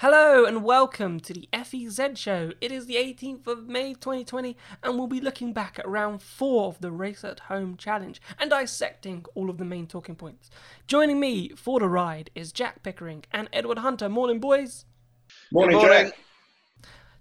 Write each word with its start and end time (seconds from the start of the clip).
Hello 0.00 0.44
and 0.44 0.62
welcome 0.62 1.18
to 1.18 1.32
the 1.32 1.48
FEZ 1.52 2.16
show. 2.16 2.52
It 2.60 2.70
is 2.70 2.86
the 2.86 2.94
18th 2.94 3.48
of 3.48 3.66
May 3.66 3.94
2020 3.94 4.56
and 4.80 4.96
we'll 4.96 5.08
be 5.08 5.20
looking 5.20 5.52
back 5.52 5.76
at 5.76 5.88
round 5.88 6.22
4 6.22 6.68
of 6.68 6.80
the 6.80 6.92
Race 6.92 7.24
at 7.24 7.40
Home 7.40 7.76
challenge 7.76 8.22
and 8.38 8.48
dissecting 8.48 9.24
all 9.34 9.50
of 9.50 9.58
the 9.58 9.64
main 9.64 9.88
talking 9.88 10.14
points. 10.14 10.50
Joining 10.86 11.18
me 11.18 11.48
for 11.48 11.80
the 11.80 11.88
ride 11.88 12.30
is 12.36 12.52
Jack 12.52 12.84
Pickering 12.84 13.24
and 13.32 13.48
Edward 13.52 13.78
Hunter. 13.78 14.08
Morning, 14.08 14.38
boys. 14.38 14.84
Morning, 15.50 15.80
Jack. 15.80 16.12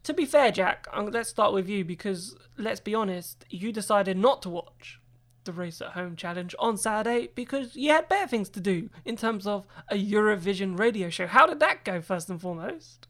To 0.04 0.14
be 0.14 0.26
fair, 0.26 0.52
Jack, 0.52 0.86
let's 0.96 1.30
start 1.30 1.54
with 1.54 1.68
you 1.68 1.84
because 1.84 2.36
let's 2.60 2.80
be 2.80 2.94
honest, 2.94 3.44
you 3.50 3.72
decided 3.72 4.18
not 4.18 4.44
to 4.44 4.50
watch 4.50 5.00
the 5.48 5.54
Race 5.54 5.82
at 5.82 5.94
Home 5.94 6.16
challenge 6.16 6.54
on 6.60 6.78
Saturday 6.78 7.30
because 7.34 7.76
you 7.76 7.90
had 7.90 8.08
better 8.08 8.28
things 8.28 8.50
to 8.50 8.60
do 8.60 8.90
in 9.04 9.16
terms 9.16 9.48
of 9.48 9.66
a 9.90 9.96
Eurovision 9.96 10.78
radio 10.78 11.10
show. 11.10 11.26
How 11.26 11.48
did 11.48 11.60
that 11.62 11.84
go, 11.84 12.00
first 12.02 12.30
and 12.30 12.40
foremost? 12.40 13.08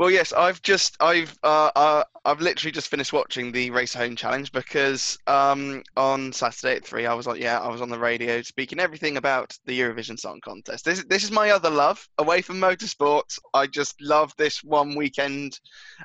Well, 0.00 0.10
yes, 0.10 0.32
I've 0.32 0.62
just 0.62 0.96
I've 0.98 1.38
uh, 1.42 1.70
uh, 1.76 2.04
I've 2.24 2.40
literally 2.40 2.72
just 2.72 2.88
finished 2.88 3.12
watching 3.12 3.52
the 3.52 3.70
Race 3.70 3.94
at 3.94 4.00
Home 4.02 4.16
Challenge 4.16 4.50
because 4.50 5.18
um, 5.26 5.82
on 5.94 6.32
Saturday 6.32 6.76
at 6.76 6.86
three 6.86 7.04
I 7.04 7.12
was 7.12 7.26
like, 7.26 7.38
yeah, 7.38 7.60
I 7.60 7.68
was 7.68 7.82
on 7.82 7.90
the 7.90 7.98
radio 7.98 8.40
speaking 8.40 8.80
everything 8.80 9.18
about 9.18 9.58
the 9.66 9.78
Eurovision 9.78 10.18
Song 10.18 10.40
Contest. 10.42 10.86
This 10.86 11.04
this 11.04 11.22
is 11.22 11.30
my 11.30 11.50
other 11.50 11.68
love 11.68 12.08
away 12.16 12.40
from 12.40 12.58
motorsports. 12.58 13.38
I 13.52 13.66
just 13.66 14.00
love 14.00 14.32
this 14.38 14.64
one 14.64 14.94
weekend. 14.94 15.60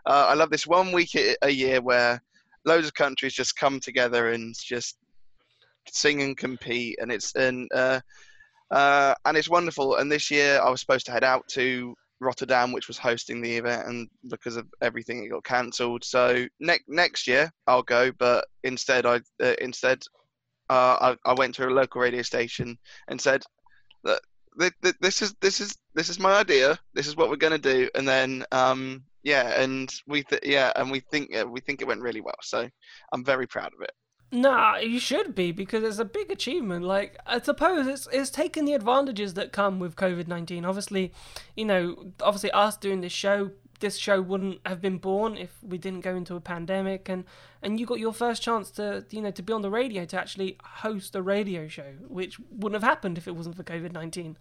Uh, 0.06 0.26
I 0.28 0.34
love 0.34 0.50
this 0.50 0.68
one 0.68 0.92
week 0.92 1.16
a 1.42 1.50
year 1.50 1.82
where 1.82 2.22
loads 2.66 2.88
of 2.88 2.96
countries 2.96 3.34
just 3.34 3.56
come 3.56 3.80
together 3.80 4.32
and 4.32 4.54
just 4.58 4.98
sing 5.92 6.22
and 6.22 6.38
compete, 6.38 6.98
and 7.00 7.12
it's 7.12 7.36
and 7.36 7.70
uh, 7.74 8.00
uh, 8.72 9.16
and 9.26 9.38
it's 9.38 9.50
wonderful. 9.50 9.96
And 9.96 10.12
this 10.12 10.32
year 10.32 10.60
I 10.62 10.70
was 10.70 10.80
supposed 10.80 11.06
to 11.08 11.12
head 11.12 11.24
out 11.24 11.48
to 11.50 11.96
Rotterdam, 12.20 12.72
which 12.72 12.88
was 12.88 12.98
hosting 12.98 13.42
the 13.42 13.58
event, 13.58 13.88
and 13.88 14.10
because 14.30 14.56
of 14.56 14.68
everything, 14.82 15.24
it 15.24 15.30
got 15.30 15.44
cancelled. 15.44 16.04
So 16.04 16.48
next 16.60 16.86
next 16.88 17.28
year 17.28 17.52
I'll 17.68 17.84
go, 17.84 18.12
but 18.18 18.46
instead 18.64 19.06
I 19.06 19.22
uh, 19.42 19.56
instead 19.60 20.02
uh, 20.70 21.16
I, 21.26 21.32
I 21.32 21.34
went 21.34 21.56
to 21.56 21.68
a 21.68 21.70
local 21.70 22.02
radio 22.02 22.22
station 22.22 22.78
and 23.08 23.20
said 23.20 23.44
that 24.04 24.22
this 25.02 25.22
is 25.22 25.36
this 25.42 25.60
is 25.60 25.76
this 25.94 26.10
is 26.10 26.20
my 26.20 26.40
idea. 26.40 26.80
This 26.94 27.08
is 27.08 27.16
what 27.16 27.30
we're 27.30 27.36
going 27.36 27.60
to 27.60 27.74
do, 27.74 27.90
and 27.96 28.08
then 28.08 28.46
um, 28.52 29.04
yeah, 29.24 29.62
and 29.62 29.94
we 30.08 30.24
th- 30.24 30.44
yeah, 30.46 30.72
and 30.76 30.92
we 30.92 31.02
think 31.02 31.36
uh, 31.36 31.46
we 31.48 31.60
think 31.60 31.82
it 31.82 31.88
went 31.88 32.02
really 32.02 32.22
well. 32.22 32.36
So 32.42 32.70
I'm 33.12 33.26
very 33.26 33.48
proud 33.48 33.74
of 33.74 33.82
it. 33.82 33.92
Nah, 34.32 34.78
you 34.78 35.00
should 35.00 35.36
be 35.36 35.52
because 35.52 35.84
it's 35.84 36.00
a 36.00 36.06
big 36.06 36.32
achievement. 36.32 36.84
Like 36.84 37.18
I 37.26 37.40
suppose 37.40 37.88
it's 37.88 38.08
it's 38.12 38.30
taking 38.30 38.66
the 38.66 38.74
advantages 38.74 39.36
that 39.36 39.52
come 39.52 39.80
with 39.80 39.96
COVID 39.96 40.28
nineteen. 40.28 40.66
Obviously, 40.66 41.14
you 41.56 41.66
know, 41.66 42.12
obviously 42.22 42.52
us 42.52 42.76
doing 42.76 43.02
this 43.02 43.14
show, 43.14 43.52
this 43.80 43.98
show 43.98 44.22
wouldn't 44.22 44.60
have 44.66 44.82
been 44.82 44.98
born 44.98 45.38
if 45.38 45.56
we 45.64 45.78
didn't 45.78 46.02
go 46.02 46.16
into 46.16 46.36
a 46.36 46.42
pandemic. 46.42 47.08
And 47.08 47.24
and 47.62 47.80
you 47.80 47.86
got 47.86 48.00
your 48.00 48.14
first 48.14 48.42
chance 48.42 48.72
to 48.72 49.06
you 49.10 49.22
know 49.22 49.32
to 49.32 49.44
be 49.44 49.54
on 49.54 49.62
the 49.62 49.70
radio 49.70 50.06
to 50.06 50.20
actually 50.20 50.58
host 50.64 51.16
a 51.16 51.22
radio 51.22 51.68
show, 51.68 51.94
which 52.08 52.38
wouldn't 52.50 52.82
have 52.82 52.90
happened 52.90 53.18
if 53.18 53.28
it 53.28 53.36
wasn't 53.36 53.56
for 53.56 53.64
COVID 53.64 53.94
nineteen. 53.94 54.38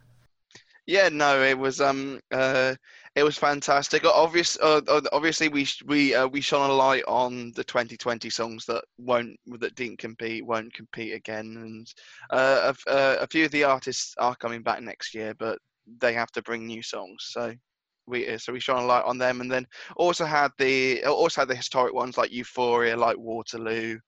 Yeah, 0.86 1.08
no, 1.08 1.42
it 1.42 1.58
was 1.58 1.80
um 1.80 2.20
uh 2.30 2.74
it 3.16 3.22
was 3.22 3.38
fantastic. 3.38 4.04
Obvious, 4.04 4.58
uh, 4.60 4.80
obviously, 5.12 5.48
we 5.48 5.66
we 5.86 6.14
uh, 6.14 6.26
we 6.26 6.40
shone 6.40 6.68
a 6.68 6.72
light 6.72 7.04
on 7.06 7.52
the 7.52 7.62
2020 7.64 8.28
songs 8.28 8.66
that 8.66 8.84
won't 8.98 9.38
that 9.60 9.74
didn't 9.76 9.98
compete, 9.98 10.44
won't 10.44 10.74
compete 10.74 11.14
again, 11.14 11.56
and 11.56 11.86
uh, 12.30 12.72
a, 12.86 12.90
uh, 12.90 13.16
a 13.20 13.26
few 13.28 13.44
of 13.44 13.52
the 13.52 13.64
artists 13.64 14.14
are 14.18 14.34
coming 14.36 14.62
back 14.62 14.82
next 14.82 15.14
year, 15.14 15.32
but 15.38 15.58
they 16.00 16.12
have 16.12 16.32
to 16.32 16.42
bring 16.42 16.66
new 16.66 16.82
songs. 16.82 17.28
So 17.30 17.54
we 18.06 18.28
uh, 18.28 18.38
so 18.38 18.52
we 18.52 18.60
shone 18.60 18.82
a 18.82 18.86
light 18.86 19.04
on 19.04 19.16
them, 19.16 19.40
and 19.40 19.50
then 19.50 19.66
also 19.96 20.24
had 20.26 20.50
the 20.58 21.04
also 21.06 21.42
had 21.42 21.48
the 21.48 21.54
historic 21.56 21.94
ones 21.94 22.18
like 22.18 22.32
Euphoria, 22.32 22.96
like 22.96 23.16
Waterloo, 23.16 23.98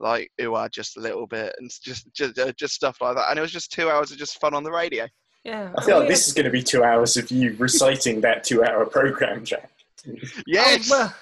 like 0.00 0.30
Ooh 0.42 0.68
just 0.70 0.96
a 0.96 1.00
little 1.00 1.26
bit, 1.26 1.54
and 1.58 1.70
just 1.82 2.12
just 2.14 2.36
just 2.58 2.74
stuff 2.74 3.00
like 3.02 3.16
that. 3.16 3.30
And 3.30 3.38
it 3.38 3.42
was 3.42 3.52
just 3.52 3.72
two 3.72 3.90
hours 3.90 4.12
of 4.12 4.18
just 4.18 4.40
fun 4.40 4.54
on 4.54 4.64
the 4.64 4.72
radio. 4.72 5.06
Yeah. 5.46 5.70
I 5.78 5.84
feel 5.84 6.00
like 6.00 6.08
this 6.08 6.26
is 6.26 6.34
going 6.34 6.46
to 6.46 6.50
be 6.50 6.60
two 6.60 6.82
hours 6.82 7.16
of 7.16 7.30
you 7.30 7.54
reciting 7.56 8.20
that 8.22 8.42
two-hour 8.42 8.86
program, 8.86 9.44
Jack. 9.44 9.70
Yes. 10.44 10.90
Oh, 10.92 10.98
well, 10.98 11.14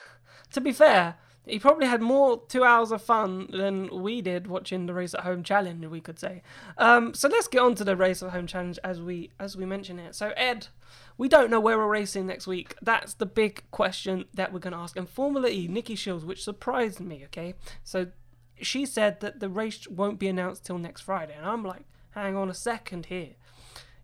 to 0.53 0.61
be 0.63 0.73
fair, 0.73 1.17
he 1.45 1.59
probably 1.59 1.87
had 1.87 2.01
more 2.01 2.43
two 2.49 2.65
hours 2.65 2.91
of 2.91 3.03
fun 3.03 3.49
than 3.53 3.91
we 4.03 4.23
did 4.23 4.47
watching 4.47 4.87
the 4.87 4.95
race 4.95 5.13
at 5.13 5.21
home 5.21 5.43
challenge. 5.43 5.85
We 5.85 6.01
could 6.01 6.19
say. 6.19 6.43
Um, 6.79 7.13
so 7.13 7.29
let's 7.29 7.49
get 7.49 7.61
on 7.61 7.75
to 7.75 7.85
the 7.85 7.97
race 7.97 8.23
at 8.23 8.31
home 8.31 8.47
challenge 8.47 8.79
as 8.83 8.99
we 8.99 9.31
as 9.39 9.59
we 9.59 9.67
mention 9.67 9.99
it. 9.99 10.15
So 10.15 10.33
Ed, 10.39 10.69
we 11.19 11.29
don't 11.29 11.51
know 11.51 11.61
where 11.61 11.77
we're 11.77 11.87
racing 11.87 12.27
next 12.27 12.47
week. 12.47 12.75
That's 12.81 13.13
the 13.13 13.27
big 13.27 13.63
question 13.73 14.25
that 14.33 14.55
we're 14.55 14.59
going 14.59 14.73
to 14.73 14.79
ask. 14.79 14.97
And 14.97 15.07
Formula 15.07 15.51
E, 15.51 15.69
Nicki 15.69 15.97
Shields, 15.97 16.25
which 16.25 16.43
surprised 16.43 16.99
me. 16.99 17.25
Okay, 17.27 17.55
so 17.83 18.07
she 18.63 18.87
said 18.87 19.21
that 19.21 19.41
the 19.41 19.51
race 19.51 19.87
won't 19.87 20.19
be 20.19 20.29
announced 20.29 20.65
till 20.65 20.79
next 20.79 21.03
Friday, 21.03 21.35
and 21.37 21.45
I'm 21.45 21.63
like, 21.63 21.85
hang 22.13 22.37
on 22.37 22.49
a 22.49 22.55
second 22.55 23.07
here 23.07 23.35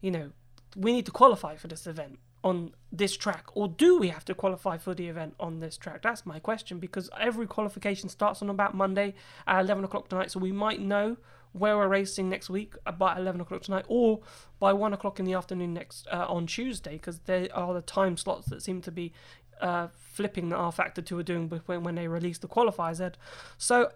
you 0.01 0.11
know, 0.11 0.31
we 0.77 0.93
need 0.93 1.07
to 1.07 1.13
qualify 1.13 1.57
for 1.57 1.69
this 1.69 1.87
event 1.87 2.19
on 2.43 2.73
this 2.91 3.17
track, 3.17 3.45
or 3.55 3.69
do 3.69 3.99
we 3.99 4.09
have 4.09 4.25
to 4.25 4.35
qualify 4.35 4.79
for 4.79 4.95
the 4.95 5.09
event 5.09 5.35
on 5.39 5.61
this 5.61 5.77
track? 5.77 6.01
That's 6.03 6.25
my 6.25 6.39
question 6.39 6.79
because 6.79 7.11
every 7.19 7.47
qualification 7.47 8.09
starts 8.09 8.41
on 8.41 8.49
about 8.49 8.75
Monday 8.75 9.15
at 9.47 9.61
11 9.61 9.85
o'clock 9.85 10.09
tonight, 10.09 10.31
so 10.31 10.41
we 10.41 10.53
might 10.53 10.81
know 10.81 11.19
where 11.53 11.77
we're 11.77 11.89
racing 11.89 12.29
next 12.29 12.49
week 12.49 12.75
about 12.87 13.19
11 13.19 13.41
o'clock 13.41 13.63
tonight, 13.63 13.85
or 13.89 14.21
by 14.59 14.73
1 14.73 14.93
o'clock 14.95 15.19
in 15.19 15.27
the 15.27 15.35
afternoon 15.35 15.75
next 15.75 16.07
uh, 16.11 16.27
on 16.29 16.47
Tuesday, 16.47 16.93
because 16.93 17.19
there 17.21 17.49
are 17.53 17.75
the 17.75 17.83
time 17.83 18.17
slots 18.17 18.47
that 18.47 18.63
seem 18.63 18.81
to 18.81 18.91
be 18.91 19.13
uh, 19.61 19.89
flipping 19.95 20.49
the 20.49 20.57
rFactor 20.57 21.05
2 21.05 21.19
are 21.19 21.23
doing 21.23 21.49
when, 21.67 21.83
when 21.83 21.95
they 21.95 22.09
release 22.09 22.39
the 22.39 22.49
qualifiers. 22.49 23.01
Ed. 23.01 23.19
So 23.59 23.91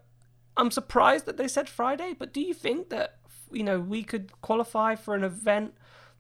I'm 0.57 0.71
surprised 0.71 1.27
that 1.27 1.37
they 1.37 1.49
said 1.49 1.69
Friday, 1.69 2.15
but 2.19 2.33
do 2.33 2.41
you 2.41 2.55
think 2.55 2.91
that 2.91 3.19
you 3.51 3.63
know 3.63 3.81
we 3.81 4.03
could 4.03 4.41
qualify 4.43 4.95
for 4.95 5.15
an 5.15 5.25
event? 5.25 5.75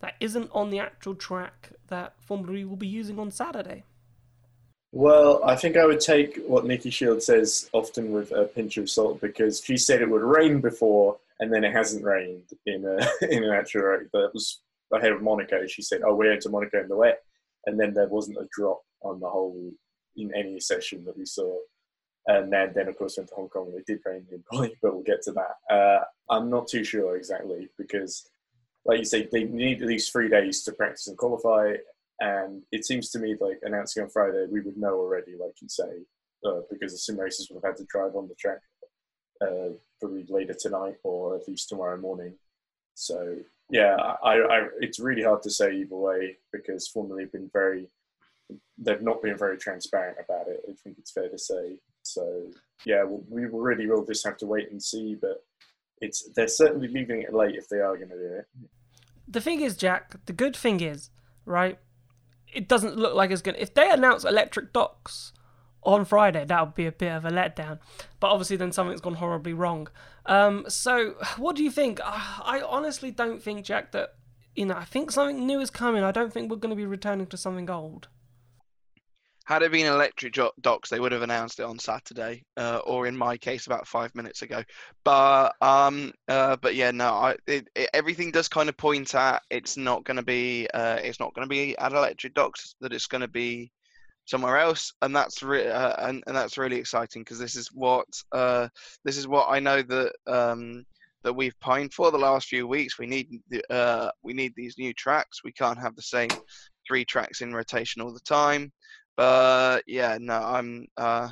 That 0.04 0.16
isn't 0.20 0.50
on 0.52 0.68
the 0.68 0.80
actual 0.80 1.14
track 1.14 1.70
that 1.88 2.12
Formula 2.20 2.58
E 2.58 2.64
will 2.66 2.76
be 2.76 2.86
using 2.86 3.18
on 3.18 3.30
Saturday? 3.30 3.84
Well, 4.92 5.42
I 5.42 5.56
think 5.56 5.78
I 5.78 5.86
would 5.86 6.00
take 6.00 6.38
what 6.46 6.66
Nicki 6.66 6.90
Shield 6.90 7.22
says 7.22 7.70
often 7.72 8.12
with 8.12 8.30
a 8.30 8.44
pinch 8.44 8.76
of 8.76 8.90
salt 8.90 9.22
because 9.22 9.62
she 9.64 9.78
said 9.78 10.02
it 10.02 10.10
would 10.10 10.20
rain 10.20 10.60
before 10.60 11.16
and 11.40 11.50
then 11.50 11.64
it 11.64 11.72
hasn't 11.72 12.04
rained 12.04 12.50
in 12.66 12.84
a, 12.84 13.24
in 13.34 13.44
an 13.44 13.50
actual 13.50 13.80
race. 13.80 14.08
That 14.12 14.30
was 14.34 14.60
ahead 14.92 15.12
of 15.12 15.22
Monaco. 15.22 15.66
She 15.66 15.80
said, 15.80 16.02
"Oh, 16.04 16.14
we're 16.14 16.34
into 16.34 16.50
Monaco 16.50 16.82
in 16.82 16.88
the 16.88 16.96
wet," 16.96 17.22
and 17.64 17.80
then 17.80 17.94
there 17.94 18.08
wasn't 18.08 18.36
a 18.36 18.48
drop 18.52 18.82
on 19.00 19.20
the 19.20 19.30
whole 19.30 19.72
in 20.18 20.34
any 20.34 20.60
session 20.60 21.02
that 21.06 21.16
we 21.16 21.24
saw. 21.24 21.56
And 22.26 22.52
then, 22.52 22.72
then 22.74 22.88
of 22.88 22.98
course, 22.98 23.16
went 23.16 23.30
to 23.30 23.36
Hong 23.36 23.48
Kong. 23.48 23.72
It 23.74 23.86
did 23.86 24.00
rain 24.04 24.26
in 24.30 24.44
Bali, 24.50 24.76
but 24.82 24.92
we'll 24.92 25.02
get 25.02 25.22
to 25.22 25.32
that. 25.32 25.74
Uh, 25.74 26.04
I'm 26.28 26.50
not 26.50 26.68
too 26.68 26.84
sure 26.84 27.16
exactly 27.16 27.70
because 27.78 28.28
like 28.84 28.98
you 28.98 29.04
say, 29.04 29.28
they 29.30 29.44
need 29.44 29.82
at 29.82 29.88
least 29.88 30.12
three 30.12 30.28
days 30.28 30.62
to 30.62 30.72
practice 30.72 31.06
and 31.06 31.16
qualify. 31.16 31.74
And 32.20 32.62
it 32.70 32.84
seems 32.84 33.10
to 33.10 33.18
me 33.18 33.34
like 33.40 33.58
announcing 33.62 34.02
on 34.02 34.10
Friday, 34.10 34.46
we 34.50 34.60
would 34.60 34.76
know 34.76 34.94
already, 34.94 35.32
like 35.32 35.54
you 35.60 35.68
say, 35.68 36.02
uh, 36.44 36.60
because 36.70 36.92
the 36.92 36.98
sim 36.98 37.18
racers 37.18 37.48
would 37.50 37.62
have 37.62 37.72
had 37.72 37.76
to 37.78 37.84
drive 37.84 38.14
on 38.14 38.28
the 38.28 38.34
track 38.34 38.58
uh, 39.40 39.70
probably 40.00 40.24
later 40.28 40.54
tonight 40.54 40.96
or 41.02 41.36
at 41.36 41.48
least 41.48 41.68
tomorrow 41.68 41.96
morning. 41.96 42.34
So 42.94 43.36
yeah, 43.70 43.96
I, 44.22 44.34
I, 44.34 44.68
it's 44.80 45.00
really 45.00 45.22
hard 45.22 45.42
to 45.42 45.50
say 45.50 45.74
either 45.74 45.96
way 45.96 46.36
because 46.52 46.90
have 46.94 47.32
been 47.32 47.50
very, 47.52 47.88
they've 48.78 49.02
not 49.02 49.22
been 49.22 49.36
very 49.36 49.56
transparent 49.56 50.18
about 50.22 50.48
it. 50.48 50.60
I 50.68 50.72
think 50.82 50.98
it's 50.98 51.12
fair 51.12 51.28
to 51.28 51.38
say. 51.38 51.76
So 52.02 52.50
yeah, 52.84 53.04
we 53.04 53.46
really 53.46 53.86
will 53.86 54.04
just 54.04 54.24
have 54.26 54.36
to 54.38 54.46
wait 54.46 54.70
and 54.70 54.82
see. 54.82 55.16
But 55.20 55.42
it's 56.04 56.28
they're 56.36 56.48
certainly 56.48 56.88
leaving 56.88 57.22
it 57.22 57.32
late 57.32 57.54
if 57.56 57.68
they 57.68 57.78
are 57.78 57.96
going 57.96 58.10
to 58.10 58.16
do 58.16 58.34
it. 58.38 58.46
The 59.26 59.40
thing 59.40 59.60
is, 59.60 59.76
Jack. 59.76 60.16
The 60.26 60.32
good 60.32 60.54
thing 60.54 60.80
is, 60.80 61.10
right? 61.46 61.78
It 62.52 62.68
doesn't 62.68 62.96
look 62.96 63.14
like 63.14 63.30
it's 63.30 63.42
going. 63.42 63.56
to... 63.56 63.62
If 63.62 63.74
they 63.74 63.90
announce 63.90 64.24
electric 64.24 64.72
docks 64.72 65.32
on 65.82 66.04
Friday, 66.04 66.44
that 66.44 66.60
would 66.64 66.74
be 66.74 66.86
a 66.86 66.92
bit 66.92 67.12
of 67.12 67.24
a 67.24 67.30
letdown. 67.30 67.78
But 68.20 68.28
obviously, 68.28 68.56
then 68.56 68.72
something's 68.72 69.00
gone 69.00 69.14
horribly 69.14 69.54
wrong. 69.54 69.88
Um, 70.26 70.66
so, 70.68 71.14
what 71.36 71.56
do 71.56 71.64
you 71.64 71.70
think? 71.70 72.00
I 72.04 72.62
honestly 72.66 73.10
don't 73.10 73.42
think, 73.42 73.64
Jack, 73.64 73.92
that 73.92 74.14
you 74.54 74.66
know. 74.66 74.76
I 74.76 74.84
think 74.84 75.10
something 75.10 75.46
new 75.46 75.60
is 75.60 75.70
coming. 75.70 76.04
I 76.04 76.12
don't 76.12 76.32
think 76.32 76.50
we're 76.50 76.56
going 76.58 76.70
to 76.70 76.76
be 76.76 76.86
returning 76.86 77.26
to 77.28 77.36
something 77.36 77.68
old. 77.70 78.08
Had 79.44 79.62
it 79.62 79.72
been 79.72 79.86
electric 79.86 80.38
docks, 80.62 80.88
they 80.88 80.98
would 80.98 81.12
have 81.12 81.20
announced 81.20 81.60
it 81.60 81.64
on 81.64 81.78
Saturday, 81.78 82.44
uh, 82.56 82.80
or 82.86 83.06
in 83.06 83.16
my 83.16 83.36
case, 83.36 83.66
about 83.66 83.86
five 83.86 84.14
minutes 84.14 84.40
ago. 84.40 84.64
But 85.04 85.54
um, 85.60 86.12
uh, 86.28 86.56
but 86.56 86.74
yeah, 86.74 86.90
no, 86.92 87.12
I, 87.12 87.36
it, 87.46 87.68
it, 87.74 87.90
everything 87.92 88.30
does 88.30 88.48
kind 88.48 88.70
of 88.70 88.76
point 88.78 89.14
at 89.14 89.42
it's 89.50 89.76
not 89.76 90.04
going 90.04 90.16
to 90.16 90.22
be 90.22 90.66
uh, 90.72 90.96
it's 91.02 91.20
not 91.20 91.34
going 91.34 91.44
to 91.44 91.50
be 91.50 91.76
at 91.76 91.92
electric 91.92 92.32
docks. 92.32 92.74
That 92.80 92.94
it's 92.94 93.06
going 93.06 93.20
to 93.20 93.28
be 93.28 93.70
somewhere 94.24 94.58
else, 94.58 94.94
and 95.02 95.14
that's 95.14 95.42
re- 95.42 95.68
uh, 95.68 96.08
and, 96.08 96.24
and 96.26 96.34
that's 96.34 96.56
really 96.56 96.76
exciting 96.76 97.22
because 97.22 97.38
this 97.38 97.54
is 97.54 97.68
what 97.68 98.06
uh, 98.32 98.68
this 99.04 99.18
is 99.18 99.28
what 99.28 99.48
I 99.50 99.60
know 99.60 99.82
that 99.82 100.12
um, 100.26 100.86
that 101.22 101.34
we've 101.34 101.58
pined 101.60 101.92
for 101.92 102.10
the 102.10 102.18
last 102.18 102.48
few 102.48 102.66
weeks. 102.66 102.98
We 102.98 103.06
need 103.06 103.28
uh, 103.68 104.10
we 104.22 104.32
need 104.32 104.52
these 104.56 104.78
new 104.78 104.94
tracks. 104.94 105.44
We 105.44 105.52
can't 105.52 105.78
have 105.78 105.96
the 105.96 106.02
same 106.02 106.30
three 106.86 107.04
tracks 107.04 107.40
in 107.40 107.54
rotation 107.54 108.00
all 108.02 108.12
the 108.12 108.20
time. 108.20 108.72
But 109.16 109.84
yeah, 109.86 110.18
no, 110.20 110.34
I'm 110.34 110.86
uh, 110.96 111.28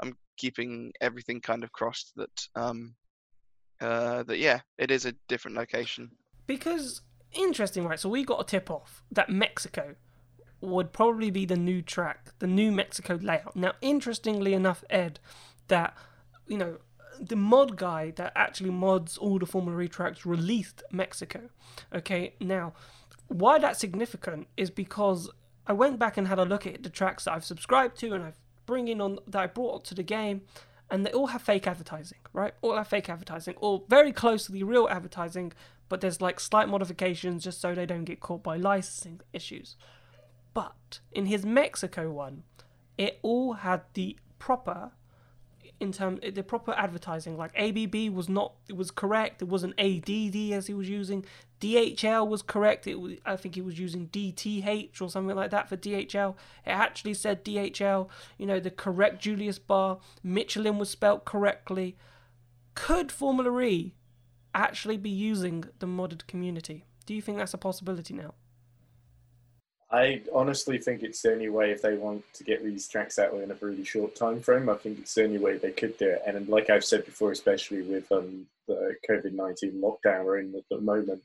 I'm 0.00 0.16
keeping 0.36 0.92
everything 1.00 1.40
kind 1.40 1.64
of 1.64 1.72
crossed 1.72 2.12
that 2.16 2.48
um, 2.54 2.94
uh, 3.80 4.22
that 4.24 4.38
yeah, 4.38 4.60
it 4.76 4.90
is 4.90 5.06
a 5.06 5.14
different 5.28 5.56
location. 5.56 6.10
Because 6.46 7.02
interesting, 7.32 7.84
right? 7.86 8.00
So 8.00 8.08
we 8.08 8.24
got 8.24 8.40
a 8.40 8.44
tip 8.44 8.70
off 8.70 9.02
that 9.10 9.30
Mexico 9.30 9.94
would 10.60 10.92
probably 10.92 11.30
be 11.30 11.44
the 11.44 11.56
new 11.56 11.82
track, 11.82 12.30
the 12.40 12.46
new 12.46 12.72
Mexico 12.72 13.18
layout. 13.20 13.54
Now, 13.54 13.72
interestingly 13.80 14.54
enough, 14.54 14.84
Ed, 14.90 15.20
that 15.68 15.96
you 16.46 16.58
know 16.58 16.78
the 17.20 17.36
mod 17.36 17.76
guy 17.76 18.12
that 18.12 18.32
actually 18.36 18.70
mods 18.70 19.18
all 19.18 19.38
the 19.38 19.46
Formula 19.46 19.80
E 19.80 19.88
tracks 19.88 20.26
released 20.26 20.82
Mexico. 20.92 21.48
Okay, 21.94 22.34
now 22.40 22.74
why 23.28 23.58
that's 23.58 23.78
significant 23.78 24.48
is 24.56 24.70
because 24.70 25.30
I 25.68 25.72
went 25.74 26.00
back 26.00 26.16
and 26.16 26.26
had 26.26 26.40
a 26.40 26.44
look 26.44 26.66
at 26.66 26.82
the 26.82 26.90
tracks 26.90 27.24
that 27.24 27.34
I've 27.34 27.44
subscribed 27.44 27.96
to 27.98 28.12
and 28.14 28.24
I've 28.24 28.40
bringing 28.68 29.00
on 29.00 29.18
that 29.26 29.42
I 29.42 29.46
brought 29.46 29.84
to 29.86 29.94
the 29.94 30.02
game, 30.02 30.42
and 30.90 31.04
they 31.04 31.10
all 31.10 31.28
have 31.28 31.40
fake 31.40 31.66
advertising, 31.66 32.18
right? 32.34 32.52
All 32.60 32.76
have 32.76 32.86
fake 32.86 33.08
advertising, 33.08 33.54
or 33.56 33.82
very 33.88 34.12
close 34.12 34.44
to 34.44 34.52
the 34.52 34.62
real 34.62 34.86
advertising, 34.90 35.54
but 35.88 36.02
there's 36.02 36.20
like 36.20 36.38
slight 36.38 36.68
modifications 36.68 37.42
just 37.42 37.62
so 37.62 37.74
they 37.74 37.86
don't 37.86 38.04
get 38.04 38.20
caught 38.20 38.42
by 38.42 38.58
licensing 38.58 39.22
issues. 39.32 39.76
But 40.52 41.00
in 41.12 41.26
his 41.26 41.46
Mexico 41.46 42.10
one, 42.10 42.42
it 42.98 43.18
all 43.22 43.54
had 43.54 43.82
the 43.94 44.18
proper 44.38 44.92
in 45.80 45.92
terms 45.92 46.20
eh, 46.22 46.30
the 46.30 46.42
proper 46.42 46.72
advertising 46.72 47.36
like 47.36 47.52
ABB 47.56 48.12
was 48.14 48.28
not 48.28 48.54
it 48.68 48.76
was 48.76 48.90
correct 48.90 49.42
it 49.42 49.48
wasn't 49.48 49.78
ADD 49.78 50.52
as 50.52 50.66
he 50.66 50.74
was 50.74 50.88
using. 50.88 51.24
DHL 51.60 52.28
was 52.28 52.42
correct 52.42 52.86
it 52.86 53.00
was, 53.00 53.14
I 53.26 53.36
think 53.36 53.56
he 53.56 53.60
was 53.60 53.78
using 53.78 54.08
DTH 54.08 55.00
or 55.00 55.10
something 55.10 55.36
like 55.36 55.50
that 55.50 55.68
for 55.68 55.76
DHL 55.76 56.34
it 56.64 56.70
actually 56.70 57.14
said 57.14 57.44
DHL 57.44 58.08
you 58.38 58.46
know 58.46 58.60
the 58.60 58.70
correct 58.70 59.20
Julius 59.20 59.58
Baer 59.58 59.96
Michelin 60.22 60.78
was 60.78 60.90
spelt 60.90 61.24
correctly. 61.24 61.96
Could 62.74 63.10
Formula 63.10 63.60
E 63.60 63.94
actually 64.54 64.96
be 64.96 65.10
using 65.10 65.64
the 65.80 65.86
modded 65.86 66.26
community? 66.28 66.84
Do 67.06 67.14
you 67.14 67.22
think 67.22 67.38
that's 67.38 67.54
a 67.54 67.58
possibility 67.58 68.14
now 68.14 68.34
I 69.90 70.20
honestly 70.34 70.78
think 70.78 71.02
it's 71.02 71.22
the 71.22 71.32
only 71.32 71.48
way 71.48 71.70
if 71.70 71.80
they 71.80 71.96
want 71.96 72.22
to 72.34 72.44
get 72.44 72.62
these 72.62 72.86
tracks 72.88 73.18
out 73.18 73.32
in 73.32 73.50
a 73.50 73.56
really 73.60 73.84
short 73.84 74.14
time 74.14 74.40
frame. 74.40 74.68
I 74.68 74.74
think 74.74 74.98
it's 74.98 75.14
the 75.14 75.24
only 75.24 75.38
way 75.38 75.56
they 75.56 75.70
could 75.70 75.96
do 75.96 76.10
it. 76.10 76.22
And 76.26 76.46
like 76.48 76.68
I've 76.68 76.84
said 76.84 77.06
before, 77.06 77.32
especially 77.32 77.82
with 77.82 78.10
um, 78.12 78.46
the 78.66 78.96
COVID 79.08 79.32
nineteen 79.32 79.80
lockdown 79.80 80.24
we're 80.24 80.40
in 80.40 80.54
at 80.54 80.68
the 80.70 80.80
moment, 80.80 81.22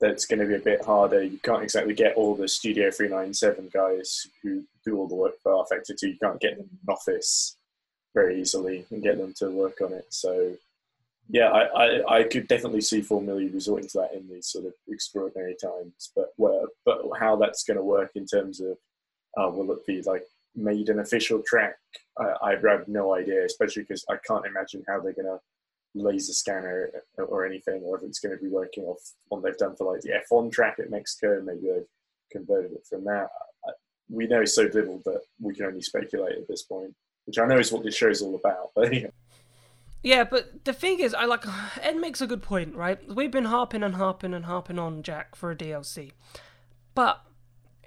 that's 0.00 0.26
going 0.26 0.38
to 0.38 0.46
be 0.46 0.54
a 0.54 0.60
bit 0.60 0.84
harder. 0.84 1.24
You 1.24 1.38
can't 1.38 1.64
exactly 1.64 1.94
get 1.94 2.14
all 2.14 2.36
the 2.36 2.46
Studio 2.46 2.92
three 2.92 3.08
nine 3.08 3.34
seven 3.34 3.68
guys 3.72 4.28
who 4.42 4.62
do 4.84 4.96
all 4.96 5.08
the 5.08 5.16
work 5.16 5.34
for 5.42 5.52
rFactor 5.52 5.96
two. 5.98 6.10
You 6.10 6.18
can't 6.22 6.40
get 6.40 6.56
them 6.56 6.68
in 6.70 6.92
office 6.92 7.56
very 8.14 8.40
easily 8.40 8.86
and 8.90 9.02
get 9.02 9.18
them 9.18 9.34
to 9.38 9.50
work 9.50 9.80
on 9.80 9.92
it. 9.92 10.06
So 10.10 10.56
yeah, 11.28 11.48
I, 11.48 11.62
I, 11.62 12.16
I, 12.18 12.22
could 12.24 12.48
definitely 12.48 12.80
see 12.80 13.02
Formula 13.02 13.38
E 13.40 13.48
resorting 13.48 13.88
to 13.90 13.98
that 13.98 14.14
in 14.14 14.28
these 14.28 14.48
sort 14.48 14.64
of 14.64 14.72
extraordinary 14.88 15.56
times. 15.62 16.10
But 16.16 16.28
where, 16.36 16.64
but 16.86 17.02
how 17.18 17.36
that's 17.36 17.64
going 17.64 17.76
to 17.76 17.84
work 17.84 18.12
in 18.14 18.24
terms 18.24 18.60
of 18.60 18.78
uh, 19.36 19.50
will 19.50 19.72
it 19.72 19.84
be 19.86 20.00
like 20.02 20.24
made 20.56 20.88
an 20.88 21.00
official 21.00 21.42
track? 21.46 21.76
I, 22.18 22.32
I 22.42 22.50
have 22.52 22.88
no 22.88 23.14
idea, 23.14 23.44
especially 23.44 23.82
because 23.82 24.04
I 24.08 24.16
can't 24.26 24.46
imagine 24.46 24.84
how 24.88 25.00
they're 25.00 25.12
going 25.12 25.26
to 25.26 25.38
laser 25.94 26.32
scanner 26.32 26.90
or 27.18 27.44
anything, 27.44 27.82
or 27.82 27.98
if 27.98 28.04
it's 28.04 28.20
going 28.20 28.36
to 28.36 28.42
be 28.42 28.48
working 28.50 28.84
off 28.84 29.00
what 29.28 29.42
they've 29.42 29.56
done 29.56 29.76
for 29.76 29.92
like 29.92 30.02
the 30.02 30.14
F1 30.30 30.50
track 30.50 30.76
at 30.78 30.90
Mexico. 30.90 31.42
Maybe 31.44 31.66
they've 31.66 31.86
converted 32.32 32.72
it 32.72 32.86
from 32.88 33.04
that. 33.04 33.28
We 34.08 34.26
know 34.26 34.46
so 34.46 34.62
little 34.62 35.02
that 35.04 35.20
we 35.38 35.54
can 35.54 35.66
only 35.66 35.82
speculate 35.82 36.38
at 36.38 36.48
this 36.48 36.62
point, 36.62 36.94
which 37.26 37.38
I 37.38 37.46
know 37.46 37.58
is 37.58 37.70
what 37.70 37.84
this 37.84 37.94
show 37.94 38.08
is 38.08 38.22
all 38.22 38.36
about. 38.36 38.70
But 38.74 38.86
anyway. 38.92 39.12
Yeah, 40.02 40.24
but 40.24 40.64
the 40.64 40.72
thing 40.72 41.00
is, 41.00 41.14
I 41.14 41.24
like 41.24 41.44
Ed 41.82 41.96
makes 41.96 42.20
a 42.20 42.26
good 42.26 42.42
point, 42.42 42.74
right? 42.74 42.98
We've 43.12 43.30
been 43.30 43.46
harping 43.46 43.82
and 43.82 43.96
harping 43.96 44.34
and 44.34 44.44
harping 44.44 44.78
on 44.78 45.02
Jack 45.02 45.34
for 45.34 45.50
a 45.50 45.56
DLC, 45.56 46.12
but 46.94 47.24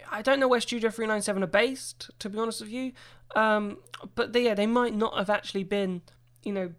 I 0.10 0.22
don't 0.22 0.40
know 0.40 0.48
where 0.48 0.62
Studio 0.62 0.90
397 0.90 1.44
are 1.44 1.48
based, 1.48 2.12
to 2.20 2.30
be 2.30 2.38
honest 2.38 2.62
with 2.62 2.70
you. 2.70 2.92
Um, 3.36 3.78
but 4.16 4.34
they, 4.34 4.44
yeah, 4.46 4.56
they 4.56 4.68
might 4.68 4.94
not 4.94 5.18
have 5.18 5.30
actually 5.30 5.64
been, 5.64 6.02
you 6.44 6.52
know, 6.52 6.74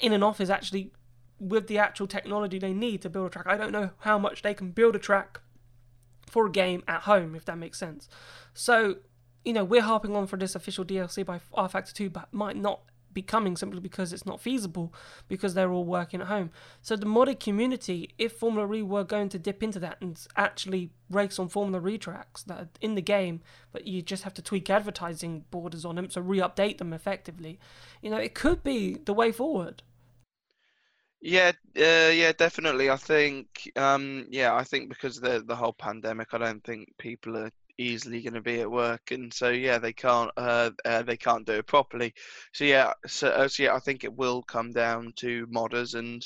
in 0.00 0.12
an 0.12 0.22
office 0.22 0.50
actually 0.50 0.92
with 1.40 1.68
the 1.68 1.78
actual 1.78 2.06
technology 2.06 2.58
they 2.58 2.72
need 2.72 3.02
to 3.02 3.10
build 3.10 3.28
a 3.28 3.30
track. 3.30 3.46
I 3.46 3.56
don't 3.56 3.70
know 3.70 3.90
how 4.00 4.18
much 4.18 4.42
they 4.42 4.54
can 4.54 4.72
build 4.72 4.96
a 4.96 4.98
track 4.98 5.40
for 6.26 6.46
a 6.46 6.50
game 6.50 6.82
at 6.88 7.02
home, 7.02 7.36
if 7.36 7.44
that 7.44 7.56
makes 7.56 7.78
sense. 7.78 8.08
So, 8.52 8.96
you 9.44 9.52
know, 9.52 9.64
we're 9.64 9.82
harping 9.82 10.16
on 10.16 10.26
for 10.26 10.36
this 10.36 10.56
official 10.56 10.84
DLC 10.84 11.24
by 11.24 11.40
rFactor 11.56 11.92
2, 11.92 12.10
but 12.10 12.32
might 12.32 12.56
not 12.56 12.80
becoming 13.12 13.56
simply 13.56 13.80
because 13.80 14.12
it's 14.12 14.26
not 14.26 14.40
feasible 14.40 14.92
because 15.28 15.54
they're 15.54 15.72
all 15.72 15.84
working 15.84 16.20
at 16.20 16.26
home. 16.26 16.50
So 16.82 16.96
the 16.96 17.06
modded 17.06 17.40
community, 17.40 18.10
if 18.18 18.32
Formula 18.32 18.72
E 18.74 18.82
were 18.82 19.04
going 19.04 19.28
to 19.30 19.38
dip 19.38 19.62
into 19.62 19.78
that 19.80 19.98
and 20.00 20.18
actually 20.36 20.90
race 21.10 21.38
on 21.38 21.48
Formula 21.48 21.86
E 21.88 21.98
tracks 21.98 22.42
that 22.44 22.58
are 22.58 22.68
in 22.80 22.94
the 22.94 23.02
game, 23.02 23.40
but 23.72 23.86
you 23.86 24.02
just 24.02 24.24
have 24.24 24.34
to 24.34 24.42
tweak 24.42 24.70
advertising 24.70 25.44
borders 25.50 25.84
on 25.84 25.96
them, 25.96 26.10
so 26.10 26.20
re-update 26.20 26.78
them 26.78 26.92
effectively, 26.92 27.58
you 28.02 28.10
know, 28.10 28.18
it 28.18 28.34
could 28.34 28.62
be 28.62 28.98
the 29.04 29.14
way 29.14 29.32
forward. 29.32 29.82
Yeah, 31.20 31.52
uh, 31.76 32.12
yeah, 32.12 32.32
definitely. 32.32 32.90
I 32.90 32.96
think, 32.96 33.72
um, 33.74 34.26
yeah, 34.30 34.54
I 34.54 34.62
think 34.62 34.88
because 34.88 35.16
of 35.16 35.24
the 35.24 35.42
the 35.44 35.56
whole 35.56 35.72
pandemic, 35.72 36.32
I 36.32 36.38
don't 36.38 36.62
think 36.62 36.96
people 36.98 37.36
are 37.36 37.50
easily 37.78 38.20
going 38.22 38.34
to 38.34 38.40
be 38.40 38.60
at 38.60 38.70
work, 38.70 39.10
and 39.10 39.32
so 39.32 39.48
yeah, 39.50 39.78
they 39.78 39.92
can't 39.92 40.30
uh, 40.36 40.70
uh, 40.84 41.02
they 41.02 41.16
can't 41.16 41.46
do 41.46 41.54
it 41.54 41.66
properly. 41.66 42.12
So 42.52 42.64
yeah, 42.64 42.92
so, 43.06 43.28
uh, 43.28 43.48
so 43.48 43.62
yeah, 43.62 43.74
I 43.74 43.78
think 43.78 44.04
it 44.04 44.16
will 44.16 44.42
come 44.42 44.72
down 44.72 45.12
to 45.16 45.46
modders, 45.46 45.94
and 45.94 46.24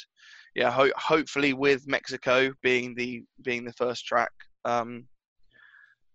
yeah, 0.55 0.71
ho- 0.71 0.93
hopefully 0.97 1.53
with 1.53 1.87
Mexico 1.87 2.53
being 2.63 2.95
the 2.95 3.25
being 3.43 3.65
the 3.65 3.73
first 3.73 4.07
track, 4.07 4.33
um, 4.65 5.05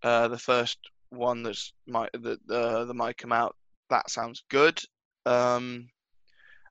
uh, 0.02 0.28
the 0.28 0.38
first 0.38 0.78
one 1.10 1.42
that's 1.42 1.72
might 1.86 2.12
that 2.12 2.38
uh, 2.50 2.84
that 2.84 2.94
might 2.94 3.16
come 3.16 3.32
out. 3.32 3.56
That 3.90 4.10
sounds 4.10 4.44
good. 4.50 4.80
Um, 5.24 5.88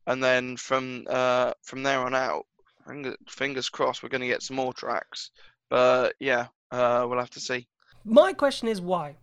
and 0.06 0.24
then 0.24 0.58
from 0.58 1.06
uh, 1.10 1.54
from 1.64 1.84
there 1.84 2.00
on 2.00 2.16
out, 2.16 2.46
fingers 3.28 3.70
crossed, 3.70 4.04
we're 4.04 4.10
going 4.10 4.22
to 4.22 4.28
get 4.28 4.44
some 4.44 4.56
more 4.56 4.74
tracks. 4.74 5.32
But 5.70 6.16
yeah, 6.20 6.48
uh, 6.72 7.06
we'll 7.08 7.20
have 7.20 7.30
to 7.32 7.40
see. 7.40 7.68
My 8.10 8.32
question 8.32 8.70
is 8.70 8.80
why? 8.80 9.18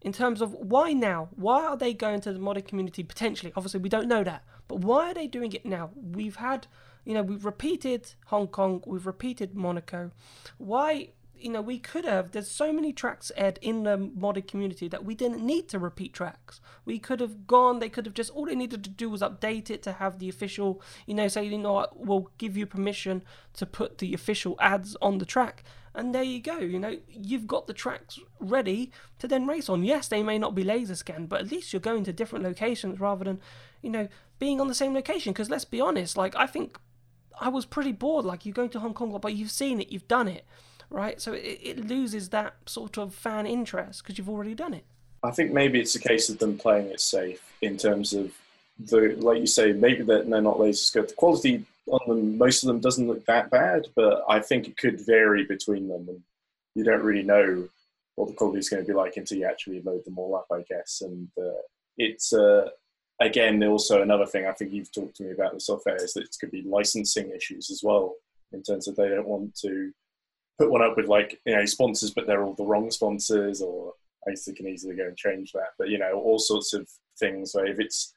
In 0.00 0.14
terms 0.14 0.40
of 0.40 0.54
why 0.54 0.94
now? 0.94 1.28
Why 1.36 1.66
are 1.66 1.76
they 1.76 1.92
going 1.92 2.22
to 2.22 2.32
the 2.32 2.38
modded 2.38 2.66
community 2.66 3.02
potentially? 3.02 3.52
Obviously, 3.54 3.80
we 3.80 3.90
don't 3.90 4.08
know 4.08 4.24
that, 4.24 4.44
but 4.66 4.78
why 4.78 5.10
are 5.10 5.14
they 5.14 5.26
doing 5.26 5.52
it 5.52 5.66
now? 5.66 5.90
We've 5.94 6.36
had, 6.36 6.66
you 7.04 7.12
know, 7.12 7.20
we've 7.20 7.44
repeated 7.44 8.14
Hong 8.28 8.48
Kong, 8.48 8.82
we've 8.86 9.06
repeated 9.06 9.54
Monaco. 9.54 10.10
Why? 10.56 11.10
You 11.36 11.50
know, 11.50 11.60
we 11.60 11.78
could 11.78 12.06
have. 12.06 12.32
There's 12.32 12.50
so 12.50 12.72
many 12.72 12.94
tracks, 12.94 13.30
Ed, 13.36 13.58
in 13.60 13.82
the 13.82 13.98
modded 13.98 14.48
community 14.48 14.88
that 14.88 15.04
we 15.04 15.14
didn't 15.14 15.44
need 15.44 15.68
to 15.68 15.78
repeat 15.78 16.14
tracks. 16.14 16.62
We 16.86 16.98
could 16.98 17.20
have 17.20 17.46
gone. 17.46 17.78
They 17.78 17.90
could 17.90 18.06
have 18.06 18.14
just 18.14 18.30
all 18.30 18.46
they 18.46 18.54
needed 18.54 18.84
to 18.84 18.90
do 18.90 19.10
was 19.10 19.20
update 19.20 19.68
it 19.68 19.82
to 19.82 19.92
have 19.92 20.18
the 20.18 20.30
official. 20.30 20.80
You 21.06 21.14
know, 21.14 21.28
say 21.28 21.44
you 21.44 21.58
know 21.58 21.74
what, 21.74 21.98
we'll 21.98 22.30
give 22.38 22.56
you 22.56 22.64
permission 22.64 23.22
to 23.54 23.66
put 23.66 23.98
the 23.98 24.14
official 24.14 24.56
ads 24.60 24.96
on 25.02 25.18
the 25.18 25.26
track 25.26 25.62
and 25.94 26.14
there 26.14 26.22
you 26.22 26.40
go. 26.40 26.58
You 26.58 26.78
know, 26.78 26.98
you've 27.08 27.46
got 27.46 27.66
the 27.66 27.72
tracks 27.72 28.18
ready 28.38 28.92
to 29.18 29.28
then 29.28 29.46
race 29.46 29.68
on. 29.68 29.84
Yes, 29.84 30.08
they 30.08 30.22
may 30.22 30.38
not 30.38 30.54
be 30.54 30.64
laser 30.64 30.94
scanned, 30.94 31.28
but 31.28 31.40
at 31.40 31.50
least 31.50 31.72
you're 31.72 31.80
going 31.80 32.04
to 32.04 32.12
different 32.12 32.44
locations 32.44 33.00
rather 33.00 33.24
than, 33.24 33.40
you 33.82 33.90
know, 33.90 34.08
being 34.38 34.60
on 34.60 34.68
the 34.68 34.74
same 34.74 34.94
location. 34.94 35.32
Because 35.32 35.50
let's 35.50 35.64
be 35.64 35.80
honest, 35.80 36.16
like 36.16 36.36
I 36.36 36.46
think 36.46 36.78
I 37.40 37.48
was 37.48 37.66
pretty 37.66 37.92
bored. 37.92 38.24
Like 38.24 38.46
you're 38.46 38.54
going 38.54 38.70
to 38.70 38.80
Hong 38.80 38.94
Kong, 38.94 39.16
but 39.20 39.34
you've 39.34 39.50
seen 39.50 39.80
it, 39.80 39.90
you've 39.90 40.08
done 40.08 40.28
it, 40.28 40.44
right? 40.90 41.20
So 41.20 41.32
it, 41.32 41.58
it 41.62 41.88
loses 41.88 42.28
that 42.28 42.54
sort 42.66 42.96
of 42.96 43.14
fan 43.14 43.46
interest 43.46 44.02
because 44.02 44.16
you've 44.16 44.30
already 44.30 44.54
done 44.54 44.74
it. 44.74 44.84
I 45.22 45.32
think 45.32 45.52
maybe 45.52 45.80
it's 45.80 45.94
a 45.96 46.00
case 46.00 46.30
of 46.30 46.38
them 46.38 46.56
playing 46.56 46.86
it 46.86 47.00
safe 47.00 47.42
in 47.60 47.76
terms 47.76 48.14
of 48.14 48.32
the, 48.78 49.16
like 49.18 49.38
you 49.38 49.46
say, 49.46 49.72
maybe 49.72 50.02
they're, 50.02 50.22
they're 50.22 50.40
not 50.40 50.58
laser 50.58 50.82
scanned. 50.82 51.08
The 51.08 51.14
quality 51.14 51.64
on 51.90 52.08
them, 52.08 52.38
most 52.38 52.62
of 52.62 52.68
them 52.68 52.80
doesn't 52.80 53.06
look 53.06 53.24
that 53.26 53.50
bad, 53.50 53.86
but 53.94 54.24
I 54.28 54.40
think 54.40 54.68
it 54.68 54.76
could 54.76 55.04
vary 55.04 55.44
between 55.44 55.88
them, 55.88 56.08
and 56.08 56.22
you 56.74 56.84
don't 56.84 57.02
really 57.02 57.22
know 57.22 57.68
what 58.16 58.28
the 58.28 58.34
quality 58.34 58.58
is 58.58 58.68
going 58.68 58.84
to 58.84 58.86
be 58.86 58.96
like 58.96 59.16
until 59.16 59.38
you 59.38 59.46
actually 59.46 59.80
load 59.82 60.04
them 60.04 60.18
all 60.18 60.36
up, 60.36 60.46
I 60.52 60.62
guess. 60.68 61.02
And 61.02 61.28
uh, 61.38 61.62
it's 61.96 62.32
uh, 62.32 62.68
again 63.20 63.62
also 63.64 64.02
another 64.02 64.26
thing 64.26 64.46
I 64.46 64.52
think 64.52 64.72
you've 64.72 64.92
talked 64.92 65.16
to 65.16 65.24
me 65.24 65.32
about 65.32 65.54
the 65.54 65.60
software 65.60 65.96
is 65.96 66.14
that 66.14 66.24
it 66.24 66.36
could 66.40 66.50
be 66.50 66.62
licensing 66.62 67.30
issues 67.30 67.70
as 67.70 67.82
well 67.82 68.14
in 68.52 68.62
terms 68.62 68.88
of 68.88 68.96
they 68.96 69.08
don't 69.08 69.28
want 69.28 69.54
to 69.56 69.92
put 70.58 70.70
one 70.70 70.82
up 70.82 70.96
with 70.96 71.06
like 71.06 71.40
you 71.46 71.56
know 71.56 71.64
sponsors, 71.64 72.10
but 72.10 72.26
they're 72.26 72.42
all 72.42 72.54
the 72.54 72.64
wrong 72.64 72.90
sponsors, 72.90 73.62
or 73.62 73.94
I 74.26 74.30
guess 74.30 74.44
they 74.44 74.52
can 74.52 74.68
easily 74.68 74.96
go 74.96 75.06
and 75.06 75.16
change 75.16 75.52
that. 75.52 75.70
But 75.78 75.88
you 75.88 75.98
know 75.98 76.12
all 76.12 76.38
sorts 76.38 76.74
of 76.74 76.88
things 77.18 77.54
where 77.54 77.66
if 77.66 77.78
it's 77.78 78.14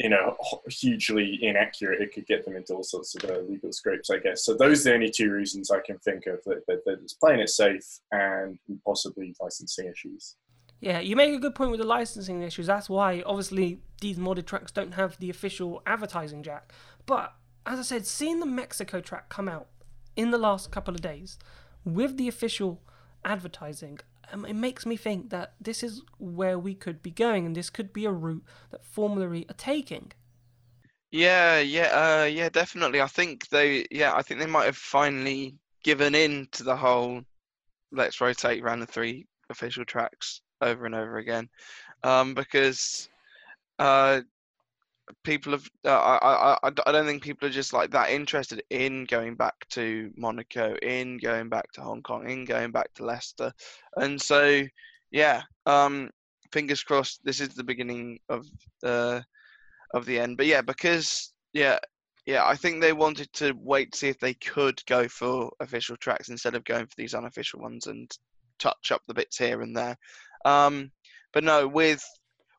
you 0.00 0.08
know, 0.08 0.34
hugely 0.68 1.38
inaccurate, 1.42 2.00
it 2.00 2.14
could 2.14 2.26
get 2.26 2.44
them 2.46 2.56
into 2.56 2.72
all 2.72 2.82
sorts 2.82 3.14
of 3.14 3.30
uh, 3.30 3.38
legal 3.40 3.70
scrapes, 3.70 4.08
I 4.08 4.18
guess. 4.18 4.44
So 4.46 4.54
those 4.54 4.80
are 4.80 4.90
the 4.90 4.94
only 4.94 5.10
two 5.10 5.30
reasons 5.30 5.70
I 5.70 5.80
can 5.84 5.98
think 5.98 6.26
of 6.26 6.42
that, 6.46 6.66
that, 6.68 6.84
that 6.86 7.00
it's 7.02 7.12
playing 7.12 7.40
it 7.40 7.50
safe 7.50 7.84
and 8.10 8.58
possibly 8.86 9.34
licensing 9.42 9.88
issues. 9.88 10.36
Yeah, 10.80 11.00
you 11.00 11.16
make 11.16 11.34
a 11.34 11.38
good 11.38 11.54
point 11.54 11.70
with 11.70 11.80
the 11.80 11.86
licensing 11.86 12.42
issues. 12.42 12.66
That's 12.66 12.88
why, 12.88 13.22
obviously, 13.26 13.80
these 14.00 14.16
modded 14.16 14.46
tracks 14.46 14.72
don't 14.72 14.94
have 14.94 15.18
the 15.18 15.28
official 15.28 15.82
advertising 15.86 16.42
jack. 16.42 16.72
But, 17.04 17.34
as 17.66 17.78
I 17.78 17.82
said, 17.82 18.06
seeing 18.06 18.40
the 18.40 18.46
Mexico 18.46 19.02
track 19.02 19.28
come 19.28 19.50
out 19.50 19.68
in 20.16 20.30
the 20.30 20.38
last 20.38 20.70
couple 20.70 20.94
of 20.94 21.02
days 21.02 21.38
with 21.84 22.16
the 22.16 22.26
official 22.26 22.80
advertising, 23.22 24.00
um, 24.32 24.44
it 24.44 24.54
makes 24.54 24.86
me 24.86 24.96
think 24.96 25.30
that 25.30 25.54
this 25.60 25.82
is 25.82 26.02
where 26.18 26.58
we 26.58 26.74
could 26.74 27.02
be 27.02 27.10
going, 27.10 27.46
and 27.46 27.56
this 27.56 27.70
could 27.70 27.92
be 27.92 28.04
a 28.04 28.12
route 28.12 28.44
that 28.70 28.84
Formula 28.84 29.32
E 29.32 29.46
are 29.48 29.54
taking. 29.54 30.12
Yeah, 31.10 31.58
yeah, 31.58 32.22
uh, 32.22 32.24
yeah, 32.24 32.48
definitely. 32.48 33.00
I 33.00 33.06
think 33.06 33.48
they, 33.48 33.86
yeah, 33.90 34.14
I 34.14 34.22
think 34.22 34.38
they 34.38 34.46
might 34.46 34.66
have 34.66 34.76
finally 34.76 35.56
given 35.82 36.14
in 36.14 36.46
to 36.52 36.62
the 36.62 36.76
whole 36.76 37.22
let's 37.92 38.20
rotate 38.20 38.62
around 38.62 38.80
the 38.80 38.86
three 38.86 39.26
official 39.48 39.84
tracks 39.84 40.40
over 40.60 40.86
and 40.86 40.94
over 40.94 41.18
again, 41.18 41.48
um, 42.04 42.34
because 42.34 43.08
uh, 43.78 44.20
people 45.24 45.52
have. 45.52 45.68
Uh, 45.84 45.90
I, 45.90 46.56
I 46.62 46.70
I 46.86 46.92
don't 46.92 47.06
think 47.06 47.22
people 47.22 47.48
are 47.48 47.52
just 47.52 47.72
like 47.72 47.90
that 47.90 48.10
interested 48.10 48.62
in 48.70 49.04
going 49.04 49.36
back 49.36 49.54
to 49.70 50.10
Monaco, 50.16 50.74
in 50.82 51.18
going 51.18 51.48
back 51.48 51.70
to 51.72 51.80
Hong 51.80 52.02
Kong, 52.02 52.28
in 52.28 52.44
going 52.44 52.70
back 52.70 52.92
to 52.94 53.04
Leicester, 53.04 53.52
and 53.96 54.20
so 54.20 54.64
yeah. 55.10 55.42
Um, 55.66 56.10
fingers 56.52 56.82
crossed. 56.82 57.20
This 57.24 57.40
is 57.40 57.50
the 57.50 57.64
beginning 57.64 58.18
of 58.28 58.46
uh, 58.82 59.20
of 59.94 60.06
the 60.06 60.18
end. 60.18 60.36
But 60.36 60.46
yeah, 60.46 60.62
because 60.62 61.32
yeah, 61.52 61.78
yeah, 62.26 62.44
I 62.46 62.54
think 62.56 62.80
they 62.80 62.92
wanted 62.92 63.32
to 63.34 63.52
wait 63.58 63.92
to 63.92 63.98
see 63.98 64.08
if 64.08 64.18
they 64.18 64.34
could 64.34 64.84
go 64.86 65.08
for 65.08 65.50
official 65.60 65.96
tracks 65.96 66.28
instead 66.28 66.54
of 66.54 66.64
going 66.64 66.86
for 66.86 66.94
these 66.96 67.14
unofficial 67.14 67.60
ones 67.60 67.86
and 67.86 68.10
touch 68.58 68.92
up 68.92 69.02
the 69.06 69.14
bits 69.14 69.38
here 69.38 69.62
and 69.62 69.76
there. 69.76 69.96
Um, 70.44 70.90
but 71.32 71.44
no, 71.44 71.66
with 71.66 72.04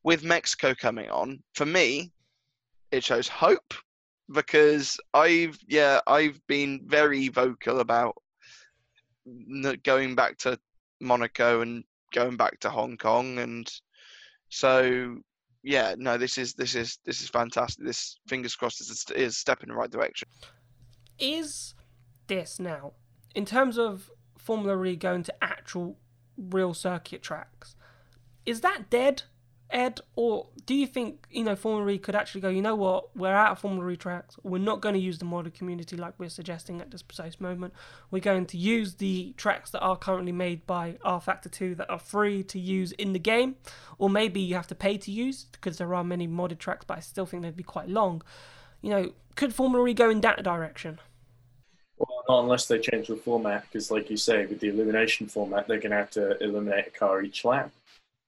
with 0.04 0.24
Mexico 0.24 0.74
coming 0.74 1.10
on, 1.10 1.44
for 1.54 1.66
me, 1.66 2.12
it 2.92 3.04
shows 3.04 3.28
hope 3.28 3.74
because 4.32 5.00
I've 5.14 5.60
yeah 5.68 6.00
I've 6.08 6.40
been 6.48 6.82
very 6.86 7.28
vocal 7.30 7.80
about 7.80 8.16
going 9.84 10.16
back 10.16 10.38
to 10.40 10.60
Monaco 11.00 11.62
and 11.62 11.84
going 12.14 12.38
back 12.38 12.60
to 12.60 12.70
Hong 12.70 12.98
Kong 12.98 13.40
and 13.40 13.72
so 14.50 15.18
yeah 15.64 15.96
no 15.98 16.18
this 16.18 16.38
is 16.38 16.54
this 16.54 16.76
is 16.76 17.00
this 17.06 17.22
is 17.22 17.30
fantastic. 17.30 17.86
This 17.86 18.18
fingers 18.28 18.56
crossed 18.56 18.82
is 18.82 19.06
a, 19.10 19.20
is 19.20 19.34
a 19.34 19.38
step 19.38 19.64
in 19.64 19.70
the 19.70 19.76
right 19.76 19.92
direction. 19.92 20.28
Is 21.20 21.76
this 22.28 22.60
now 22.60 22.94
in 23.36 23.46
terms 23.46 23.78
of 23.78 24.10
Formula 24.38 24.84
E 24.86 24.96
going 24.96 25.24
to 25.24 25.44
actual 25.44 25.98
real 26.38 26.74
circuit 26.74 27.22
tracks 27.22 27.76
is 28.46 28.62
that 28.62 28.90
dead 28.90 29.24
Ed, 29.72 30.02
or 30.16 30.48
do 30.66 30.76
you 30.76 30.86
think 30.86 31.28
you 31.32 31.44
know 31.44 31.56
Formula 31.56 31.90
E 31.92 31.98
could 31.98 32.16
actually 32.16 32.42
go? 32.42 32.50
You 32.50 32.62
know 32.62 32.76
what? 32.76 33.16
We're 33.16 33.34
out 33.34 33.52
of 33.52 33.60
Formula 33.60 33.90
E 33.90 33.96
tracks. 33.96 34.36
We're 34.44 34.60
not 34.60 34.82
going 34.82 34.94
to 34.94 35.00
use 35.00 35.18
the 35.18 35.26
modded 35.26 35.54
community 35.54 35.96
like 35.98 36.14
we're 36.18 36.30
suggesting 36.30 36.82
at 36.82 36.92
this 36.92 37.02
precise 37.02 37.40
moment. 37.40 37.74
We're 38.10 38.20
going 38.20 38.46
to 38.48 38.58
use 38.58 38.96
the 38.96 39.34
tracks 39.38 39.72
that 39.72 39.80
are 39.80 39.96
currently 39.96 40.32
made 40.32 40.66
by 40.68 40.98
rFactor 41.06 41.52
Two 41.52 41.76
that 41.76 41.90
are 41.90 42.00
free 42.00 42.44
to 42.44 42.60
use 42.60 42.92
in 42.94 43.14
the 43.14 43.20
game, 43.20 43.56
or 43.98 44.10
maybe 44.10 44.42
you 44.42 44.56
have 44.56 44.68
to 44.68 44.76
pay 44.76 44.98
to 44.98 45.12
use 45.12 45.46
because 45.52 45.78
there 45.78 45.94
are 45.94 46.04
many 46.04 46.28
modded 46.28 46.60
tracks, 46.60 46.86
but 46.86 46.98
I 46.98 47.02
still 47.02 47.26
think 47.26 47.44
they'd 47.44 47.56
be 47.56 47.64
quite 47.64 47.90
long. 47.90 48.22
You 48.82 48.90
know, 48.90 49.12
could 49.36 49.54
Formula 49.54 49.88
E 49.88 49.94
go 49.94 50.10
in 50.10 50.22
that 50.22 50.44
direction? 50.44 51.00
Well, 51.98 52.24
not 52.28 52.44
unless 52.44 52.66
they 52.66 52.80
change 52.80 53.08
the 53.08 53.16
format, 53.16 53.66
because 53.72 53.92
like 53.92 54.10
you 54.10 54.18
say, 54.18 54.46
with 54.46 54.60
the 54.60 54.70
elimination 54.70 55.28
format, 55.28 55.68
they're 55.68 55.80
going 55.80 55.92
to 55.92 55.98
have 55.98 56.12
to 56.12 56.44
eliminate 56.44 56.88
a 56.88 56.90
car 56.90 57.22
each 57.22 57.46
lap 57.46 57.72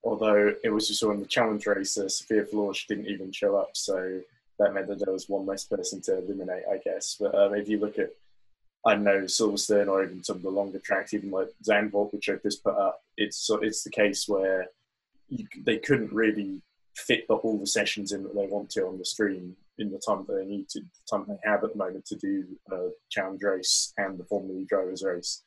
although 0.04 0.54
it 0.64 0.70
was 0.70 0.88
just 0.88 1.04
on 1.04 1.20
the 1.20 1.26
challenge 1.26 1.66
race, 1.66 1.98
uh, 1.98 2.10
Sophia 2.10 2.46
Florsch 2.46 2.88
didn't 2.88 3.08
even 3.08 3.32
show 3.32 3.56
up, 3.56 3.72
so 3.74 4.22
that 4.60 4.74
meant 4.74 4.88
that 4.88 5.00
there 5.00 5.14
was 5.14 5.30
one 5.30 5.46
less 5.46 5.66
person 5.66 6.02
to 6.02 6.18
eliminate, 6.20 6.64
I 6.72 6.78
guess. 6.78 7.18
But 7.20 7.34
um, 7.36 7.56
if 7.56 7.70
you 7.70 7.80
look 7.80 7.98
at, 7.98 8.10
I 8.86 8.96
don't 8.96 9.04
know, 9.04 9.22
Silverstone 9.22 9.88
or 9.88 10.04
even 10.04 10.24
some 10.24 10.38
of 10.38 10.44
the 10.44 10.50
longer 10.50 10.80
tracks, 10.80 11.14
even 11.14 11.32
like 11.32 11.50
Zandvoort, 11.68 12.14
which 12.14 12.30
I've 12.30 12.44
just 12.44 12.64
put 12.64 12.76
up, 12.76 13.02
it's 13.18 13.50
it's 13.62 13.84
the 13.84 13.90
case 13.90 14.28
where 14.28 14.68
you, 15.30 15.48
they 15.66 15.78
couldn't 15.78 16.12
really 16.12 16.62
fit 16.96 17.28
the, 17.28 17.36
all 17.36 17.58
the 17.58 17.66
sessions 17.66 18.12
in 18.12 18.24
that 18.24 18.36
they 18.36 18.46
want 18.46 18.70
to 18.72 18.86
on 18.86 18.98
the 18.98 19.06
stream 19.06 19.56
in 19.80 19.90
the 19.90 20.00
time 20.06 20.24
that 20.28 20.36
they 20.36 20.46
need 20.46 20.70
to, 20.70 20.80
the 20.82 21.18
time 21.18 21.26
they 21.28 21.50
have 21.50 21.64
at 21.64 21.72
the 21.72 21.78
moment 21.78 22.06
to 22.06 22.16
do 22.18 22.46
a 22.72 22.90
challenge 23.10 23.42
race 23.42 23.94
and 23.98 24.20
the 24.20 24.24
Formula 24.26 24.60
E 24.60 24.66
drivers 24.66 25.04
race 25.04 25.42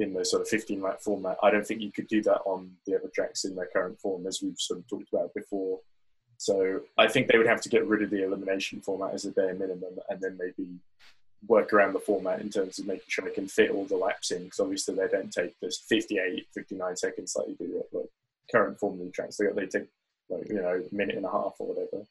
in 0.00 0.14
the 0.14 0.24
sort 0.24 0.42
of 0.42 0.48
15 0.48 0.82
lap 0.82 1.00
format. 1.00 1.38
I 1.42 1.50
don't 1.50 1.66
think 1.66 1.80
you 1.80 1.92
could 1.92 2.08
do 2.08 2.22
that 2.22 2.40
on 2.44 2.70
the 2.86 2.96
other 2.96 3.10
tracks 3.14 3.44
in 3.44 3.54
their 3.54 3.68
current 3.72 4.00
form, 4.00 4.26
as 4.26 4.40
we've 4.42 4.58
sort 4.58 4.80
of 4.80 4.88
talked 4.88 5.12
about 5.12 5.34
before. 5.34 5.80
So 6.36 6.82
I 6.96 7.08
think 7.08 7.26
they 7.26 7.38
would 7.38 7.48
have 7.48 7.60
to 7.62 7.68
get 7.68 7.86
rid 7.86 8.02
of 8.02 8.10
the 8.10 8.24
elimination 8.24 8.80
format 8.80 9.14
as 9.14 9.24
a 9.24 9.30
bare 9.30 9.54
minimum, 9.54 9.98
and 10.08 10.20
then 10.20 10.38
maybe 10.38 10.68
work 11.46 11.72
around 11.72 11.92
the 11.92 12.00
format 12.00 12.40
in 12.40 12.50
terms 12.50 12.78
of 12.78 12.86
making 12.86 13.04
sure 13.08 13.24
they 13.24 13.34
can 13.34 13.48
fit 13.48 13.70
all 13.70 13.84
the 13.84 13.96
laps 13.96 14.30
in. 14.30 14.44
Because 14.44 14.60
obviously 14.60 14.94
they 14.94 15.08
don't 15.08 15.32
take 15.32 15.58
this 15.60 15.78
58, 15.88 16.46
59 16.54 16.96
seconds 16.96 17.36
like 17.36 17.48
you 17.48 17.56
do 17.56 17.78
at 17.78 17.90
the 17.90 18.08
current 18.50 18.78
Formula 18.78 19.10
tracks. 19.10 19.36
They, 19.36 19.46
they 19.54 19.66
take 19.66 19.88
like 20.30 20.48
you 20.48 20.56
know 20.56 20.82
a 20.90 20.94
minute 20.94 21.16
and 21.16 21.26
a 21.26 21.30
half 21.30 21.54
or 21.58 21.68
whatever. 21.68 22.04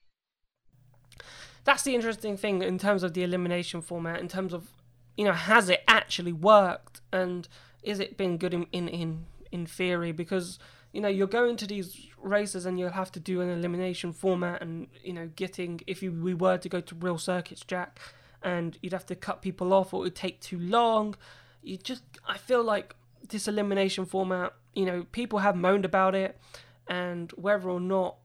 That's 1.63 1.83
the 1.83 1.95
interesting 1.95 2.37
thing 2.37 2.61
in 2.61 2.77
terms 2.77 3.03
of 3.03 3.13
the 3.13 3.23
elimination 3.23 3.81
format. 3.81 4.19
In 4.19 4.27
terms 4.27 4.53
of 4.53 4.69
you 5.17 5.25
know, 5.25 5.33
has 5.33 5.67
it 5.67 5.83
actually 5.87 6.31
worked? 6.31 7.01
And 7.11 7.47
is 7.83 7.99
it 7.99 8.17
been 8.17 8.37
good 8.37 8.53
in, 8.53 8.67
in, 8.71 8.87
in, 8.87 9.25
in 9.51 9.65
theory? 9.65 10.11
Because, 10.11 10.59
you 10.91 11.01
know, 11.01 11.07
you're 11.07 11.27
going 11.27 11.55
to 11.57 11.67
these 11.67 12.07
races 12.21 12.65
and 12.65 12.79
you'll 12.79 12.91
have 12.91 13.11
to 13.13 13.19
do 13.19 13.41
an 13.41 13.49
elimination 13.49 14.13
format 14.13 14.61
and, 14.61 14.87
you 15.03 15.13
know, 15.13 15.29
getting, 15.35 15.81
if 15.87 16.01
you, 16.03 16.11
we 16.11 16.33
were 16.33 16.57
to 16.57 16.69
go 16.69 16.81
to 16.81 16.95
real 16.95 17.17
circuits, 17.17 17.63
Jack, 17.65 17.99
and 18.43 18.77
you'd 18.81 18.93
have 18.93 19.05
to 19.07 19.15
cut 19.15 19.41
people 19.41 19.73
off 19.73 19.93
or 19.93 20.01
it 20.01 20.03
would 20.03 20.15
take 20.15 20.41
too 20.41 20.59
long. 20.59 21.15
You 21.63 21.77
just, 21.77 22.03
I 22.27 22.37
feel 22.37 22.63
like 22.63 22.95
this 23.29 23.47
elimination 23.47 24.05
format, 24.05 24.53
you 24.73 24.85
know, 24.85 25.05
people 25.11 25.39
have 25.39 25.55
moaned 25.55 25.85
about 25.85 26.15
it 26.15 26.39
and 26.87 27.31
whether 27.31 27.69
or 27.69 27.79
not, 27.79 28.17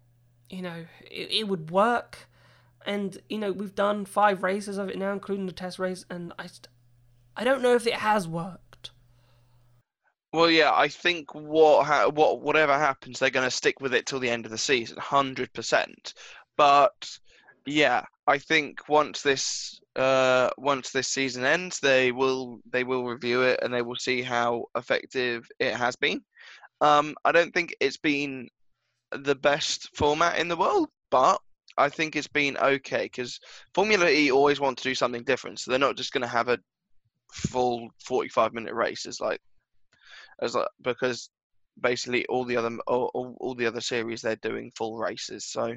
you 0.50 0.62
know, 0.62 0.84
it, 1.10 1.30
it 1.30 1.48
would 1.48 1.70
work. 1.70 2.28
And, 2.84 3.18
you 3.28 3.38
know, 3.38 3.52
we've 3.52 3.74
done 3.74 4.04
five 4.04 4.42
races 4.42 4.76
of 4.76 4.88
it 4.88 4.98
now, 4.98 5.12
including 5.12 5.46
the 5.46 5.52
test 5.52 5.78
race, 5.78 6.04
and 6.10 6.32
I, 6.38 6.48
I 7.36 7.44
don't 7.44 7.62
know 7.62 7.74
if 7.74 7.86
it 7.86 7.94
has 7.94 8.26
worked. 8.26 8.71
Well, 10.32 10.50
yeah, 10.50 10.72
I 10.74 10.88
think 10.88 11.34
what 11.34 11.86
ha- 11.86 12.08
what 12.08 12.40
whatever 12.40 12.72
happens, 12.78 13.18
they're 13.18 13.30
going 13.30 13.46
to 13.46 13.50
stick 13.50 13.80
with 13.80 13.92
it 13.94 14.06
till 14.06 14.20
the 14.20 14.30
end 14.30 14.46
of 14.46 14.50
the 14.50 14.58
season, 14.58 14.96
hundred 14.98 15.52
percent. 15.52 16.14
But 16.56 17.18
yeah, 17.66 18.04
I 18.26 18.38
think 18.38 18.88
once 18.88 19.22
this 19.22 19.80
uh, 19.96 20.50
once 20.56 20.90
this 20.90 21.08
season 21.08 21.44
ends, 21.44 21.80
they 21.80 22.12
will 22.12 22.60
they 22.70 22.84
will 22.84 23.04
review 23.04 23.42
it 23.42 23.60
and 23.62 23.72
they 23.74 23.82
will 23.82 23.96
see 23.96 24.22
how 24.22 24.66
effective 24.76 25.46
it 25.58 25.74
has 25.74 25.96
been. 25.96 26.22
Um, 26.80 27.14
I 27.24 27.32
don't 27.32 27.52
think 27.52 27.74
it's 27.80 27.98
been 27.98 28.48
the 29.12 29.34
best 29.34 29.94
format 29.96 30.38
in 30.38 30.48
the 30.48 30.56
world, 30.56 30.88
but 31.10 31.40
I 31.76 31.88
think 31.90 32.16
it's 32.16 32.28
been 32.28 32.56
okay 32.58 33.04
because 33.04 33.38
Formula 33.74 34.08
E 34.08 34.32
always 34.32 34.60
want 34.60 34.78
to 34.78 34.84
do 34.84 34.94
something 34.94 35.24
different, 35.24 35.60
so 35.60 35.70
they're 35.70 35.78
not 35.78 35.96
just 35.96 36.12
going 36.12 36.22
to 36.22 36.28
have 36.28 36.48
a 36.48 36.58
full 37.32 37.88
45 38.04 38.52
minute 38.54 38.74
races 38.74 39.20
like 39.20 39.40
as 40.42 40.56
because 40.82 41.30
basically 41.80 42.26
all 42.26 42.44
the 42.44 42.56
other 42.56 42.76
all, 42.86 43.10
all, 43.14 43.36
all 43.40 43.54
the 43.54 43.66
other 43.66 43.80
series 43.80 44.20
they're 44.20 44.36
doing 44.36 44.70
full 44.76 44.98
races 44.98 45.46
so 45.46 45.74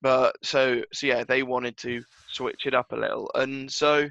but 0.00 0.34
so 0.42 0.82
so 0.92 1.06
yeah 1.06 1.24
they 1.24 1.42
wanted 1.42 1.76
to 1.76 2.02
switch 2.28 2.64
it 2.64 2.74
up 2.74 2.92
a 2.92 2.96
little 2.96 3.30
and 3.34 3.70
so 3.70 4.08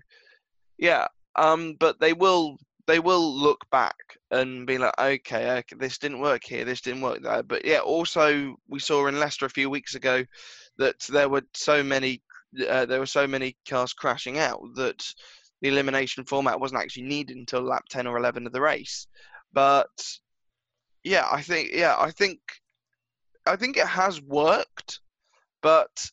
yeah 0.77 1.07
um 1.37 1.75
but 1.79 1.99
they 1.99 2.13
will 2.13 2.57
they 2.87 2.99
will 2.99 3.33
look 3.33 3.59
back 3.71 3.95
and 4.31 4.67
be 4.67 4.77
like 4.77 4.93
okay, 4.99 5.51
okay 5.51 5.75
this 5.79 5.97
didn't 5.97 6.19
work 6.19 6.43
here 6.43 6.65
this 6.65 6.81
didn't 6.81 7.01
work 7.01 7.21
there 7.23 7.43
but 7.43 7.65
yeah 7.65 7.79
also 7.79 8.55
we 8.67 8.79
saw 8.79 9.07
in 9.07 9.19
Leicester 9.19 9.45
a 9.45 9.49
few 9.49 9.69
weeks 9.69 9.95
ago 9.95 10.23
that 10.77 10.99
there 11.09 11.29
were 11.29 11.43
so 11.53 11.81
many 11.83 12.21
uh, 12.69 12.85
there 12.85 12.99
were 12.99 13.05
so 13.05 13.25
many 13.25 13.55
cars 13.67 13.93
crashing 13.93 14.37
out 14.37 14.61
that 14.75 15.01
the 15.61 15.69
elimination 15.69 16.25
format 16.25 16.59
wasn't 16.59 16.81
actually 16.81 17.03
needed 17.03 17.37
until 17.37 17.61
lap 17.61 17.85
10 17.89 18.07
or 18.07 18.17
11 18.17 18.47
of 18.47 18.51
the 18.51 18.61
race. 18.61 19.07
But 19.53 20.17
yeah, 21.03 21.27
I 21.31 21.41
think 21.41 21.71
yeah, 21.73 21.95
I 21.97 22.11
think 22.11 22.39
I 23.45 23.55
think 23.55 23.77
it 23.77 23.87
has 23.87 24.21
worked, 24.21 24.99
but 25.61 26.09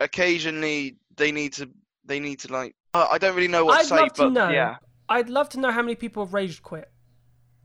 occasionally 0.00 0.96
they 1.16 1.32
need 1.32 1.52
to 1.54 1.70
they 2.04 2.20
need 2.20 2.40
to 2.40 2.52
like 2.52 2.74
uh, 2.94 3.08
I 3.10 3.18
don't 3.18 3.34
really 3.34 3.48
know 3.48 3.64
what 3.64 3.78
I'd 3.78 3.82
to 3.82 3.88
say, 3.88 3.96
love 3.96 4.10
but 4.16 4.24
to 4.24 4.30
know. 4.30 4.50
yeah. 4.50 4.76
I'd 5.08 5.28
love 5.28 5.48
to 5.50 5.60
know 5.60 5.70
how 5.70 5.82
many 5.82 5.94
people 5.94 6.24
have 6.24 6.34
rage 6.34 6.62
quit 6.62 6.90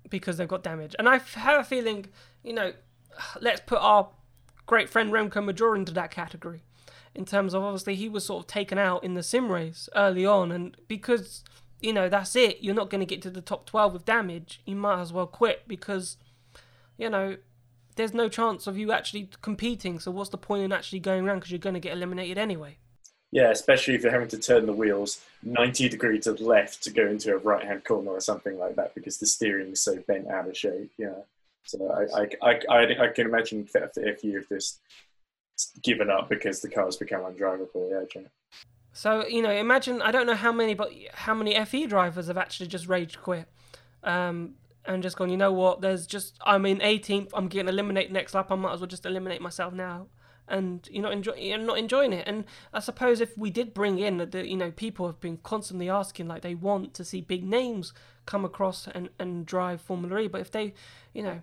because 0.09 0.37
they've 0.37 0.47
got 0.47 0.63
damage. 0.63 0.95
And 0.97 1.07
I 1.07 1.17
have 1.17 1.59
a 1.59 1.63
feeling, 1.63 2.07
you 2.43 2.53
know, 2.53 2.73
let's 3.41 3.61
put 3.61 3.79
our 3.79 4.09
great 4.65 4.89
friend 4.89 5.11
Remco 5.11 5.43
Major 5.43 5.75
into 5.75 5.93
that 5.93 6.11
category. 6.11 6.63
in 7.15 7.25
terms 7.25 7.53
of 7.53 7.63
obviously 7.63 7.95
he 7.95 8.09
was 8.09 8.25
sort 8.25 8.43
of 8.43 8.47
taken 8.47 8.77
out 8.77 9.03
in 9.03 9.13
the 9.15 9.23
sim 9.23 9.51
race 9.51 9.89
early 9.95 10.25
on, 10.25 10.51
and 10.51 10.77
because 10.87 11.43
you 11.81 11.93
know 11.93 12.09
that's 12.09 12.35
it, 12.35 12.59
you're 12.61 12.75
not 12.75 12.89
going 12.89 12.99
to 12.99 13.05
get 13.05 13.21
to 13.23 13.29
the 13.29 13.41
top 13.41 13.65
12 13.65 13.93
with 13.93 14.05
damage. 14.05 14.61
You 14.65 14.75
might 14.75 15.01
as 15.01 15.13
well 15.13 15.27
quit 15.27 15.67
because 15.67 16.17
you 16.97 17.09
know 17.09 17.37
there's 17.97 18.13
no 18.13 18.29
chance 18.29 18.67
of 18.67 18.77
you 18.77 18.91
actually 18.91 19.29
competing. 19.41 19.99
So 19.99 20.11
what's 20.11 20.29
the 20.29 20.37
point 20.37 20.63
in 20.63 20.71
actually 20.71 20.99
going 20.99 21.25
around 21.25 21.39
because 21.39 21.51
you're 21.51 21.59
going 21.59 21.73
to 21.73 21.79
get 21.79 21.93
eliminated 21.93 22.37
anyway. 22.37 22.77
Yeah, 23.31 23.49
especially 23.49 23.95
if 23.95 24.03
you're 24.03 24.11
having 24.11 24.29
to 24.29 24.39
turn 24.39 24.65
the 24.65 24.73
wheels 24.73 25.21
90 25.43 25.89
degrees 25.89 26.23
to 26.23 26.33
the 26.33 26.45
left 26.45 26.81
to 26.83 26.91
go 26.91 27.07
into 27.07 27.33
a 27.33 27.37
right 27.37 27.65
hand 27.65 27.83
corner 27.83 28.11
or 28.11 28.21
something 28.21 28.57
like 28.57 28.75
that 28.77 28.95
because 28.95 29.17
the 29.17 29.25
steering 29.25 29.71
is 29.73 29.81
so 29.81 29.97
bent 30.07 30.29
out 30.29 30.47
of 30.47 30.55
shape. 30.55 30.91
Yeah. 30.97 31.15
So 31.63 31.91
I, 31.91 32.21
I, 32.41 32.59
I, 32.69 33.03
I, 33.03 33.07
can 33.09 33.27
imagine 33.27 33.67
if 33.97 34.23
you 34.23 34.37
have 34.37 34.47
just 34.47 34.79
given 35.81 36.09
up 36.09 36.29
because 36.29 36.61
the 36.61 36.69
car's 36.69 36.95
become 36.95 37.23
undrivable. 37.23 38.07
Yeah. 38.15 38.21
So 38.97 39.27
you 39.27 39.43
know, 39.43 39.51
imagine 39.51 40.01
I 40.01 40.09
don't 40.09 40.25
know 40.25 40.33
how 40.33 40.51
many, 40.51 40.73
but 40.73 40.91
how 41.13 41.35
many 41.35 41.53
FE 41.65 41.85
drivers 41.85 42.29
have 42.29 42.37
actually 42.37 42.65
just 42.65 42.87
rage 42.87 43.21
quit, 43.21 43.47
um, 44.03 44.55
and 44.85 45.03
just 45.03 45.17
gone. 45.17 45.29
You 45.29 45.37
know 45.37 45.53
what? 45.53 45.81
There's 45.81 46.07
just 46.07 46.35
I'm 46.43 46.65
in 46.65 46.79
18th. 46.79 47.29
I'm 47.35 47.47
getting 47.47 47.69
eliminated 47.69 48.11
next 48.11 48.33
lap. 48.33 48.51
I 48.51 48.55
might 48.55 48.73
as 48.73 48.79
well 48.79 48.87
just 48.87 49.05
eliminate 49.05 49.39
myself 49.39 49.71
now 49.71 50.07
and 50.47 50.87
you're 50.91 51.03
not 51.03 51.11
enjoy 51.11 51.33
you're 51.33 51.59
not 51.59 51.77
enjoying 51.77 52.11
it. 52.11 52.27
And 52.27 52.45
I 52.73 52.79
suppose 52.79 53.21
if 53.21 53.37
we 53.37 53.51
did 53.51 53.71
bring 53.75 53.99
in 53.99 54.17
the 54.17 54.47
you 54.47 54.57
know 54.57 54.71
people 54.71 55.05
have 55.05 55.19
been 55.19 55.37
constantly 55.37 55.91
asking 55.91 56.27
like 56.27 56.41
they 56.41 56.55
want 56.55 56.95
to 56.95 57.05
see 57.05 57.21
big 57.21 57.43
names 57.43 57.93
come 58.25 58.43
across 58.43 58.87
and 58.87 59.09
and 59.19 59.45
drive 59.45 59.79
Formula 59.79 60.21
E, 60.21 60.27
but 60.27 60.41
if 60.41 60.49
they 60.49 60.73
you 61.13 61.21
know. 61.21 61.41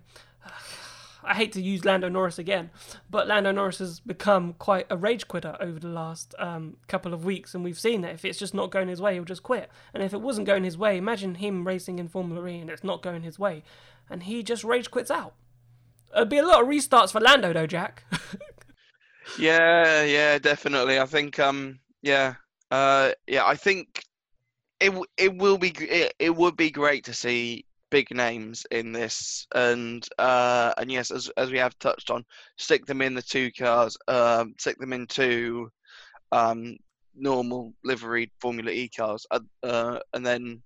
I 1.25 1.33
hate 1.33 1.51
to 1.53 1.61
use 1.61 1.85
Lando 1.85 2.09
Norris 2.09 2.37
again, 2.39 2.69
but 3.09 3.27
Lando 3.27 3.51
Norris 3.51 3.79
has 3.79 3.99
become 3.99 4.53
quite 4.53 4.85
a 4.89 4.97
rage 4.97 5.27
quitter 5.27 5.57
over 5.59 5.79
the 5.79 5.87
last 5.87 6.35
um, 6.39 6.77
couple 6.87 7.13
of 7.13 7.25
weeks, 7.25 7.53
and 7.53 7.63
we've 7.63 7.79
seen 7.79 8.01
that 8.01 8.13
if 8.13 8.23
it's 8.25 8.39
just 8.39 8.53
not 8.53 8.71
going 8.71 8.87
his 8.87 9.01
way, 9.01 9.15
he'll 9.15 9.25
just 9.25 9.43
quit. 9.43 9.69
And 9.93 10.03
if 10.03 10.13
it 10.13 10.21
wasn't 10.21 10.47
going 10.47 10.63
his 10.63 10.77
way, 10.77 10.97
imagine 10.97 11.35
him 11.35 11.67
racing 11.67 11.99
in 11.99 12.07
Formula 12.07 12.47
E 12.47 12.59
and 12.59 12.69
it's 12.69 12.83
not 12.83 13.01
going 13.01 13.23
his 13.23 13.39
way, 13.39 13.63
and 14.09 14.23
he 14.23 14.43
just 14.43 14.63
rage 14.63 14.91
quits 14.91 15.11
out. 15.11 15.33
It'd 16.15 16.29
be 16.29 16.37
a 16.37 16.45
lot 16.45 16.61
of 16.61 16.67
restarts 16.67 17.11
for 17.11 17.19
Lando, 17.19 17.51
though, 17.51 17.67
Jack. 17.67 18.03
Yeah, 19.37 20.03
yeah, 20.03 20.37
definitely. 20.37 20.99
I 20.99 21.05
think, 21.05 21.39
um, 21.39 21.79
yeah, 22.01 22.35
uh, 22.71 23.11
yeah, 23.27 23.45
I 23.45 23.55
think 23.55 24.03
it 24.79 24.93
it 25.17 25.35
will 25.37 25.57
be 25.57 25.69
it, 25.69 26.13
it 26.19 26.35
would 26.35 26.55
be 26.55 26.69
great 26.69 27.05
to 27.05 27.13
see 27.13 27.65
big 27.95 28.13
names 28.13 28.65
in 28.71 28.91
this, 28.91 29.47
and 29.55 30.05
uh, 30.19 30.73
and 30.77 30.91
yes, 30.91 31.11
as 31.11 31.29
as 31.37 31.49
we 31.49 31.57
have 31.57 31.79
touched 31.79 32.11
on, 32.11 32.25
stick 32.57 32.85
them 32.85 33.01
in 33.01 33.13
the 33.15 33.21
two 33.21 33.49
cars, 33.53 33.95
um, 34.09 34.53
stick 34.57 34.77
them 34.79 34.91
into 34.91 35.69
um, 36.33 36.75
normal 37.15 37.73
liveried 37.85 38.31
Formula 38.41 38.69
E 38.69 38.89
cars, 38.89 39.25
uh, 39.31 39.39
uh, 39.63 39.99
and 40.13 40.25
then 40.25 40.61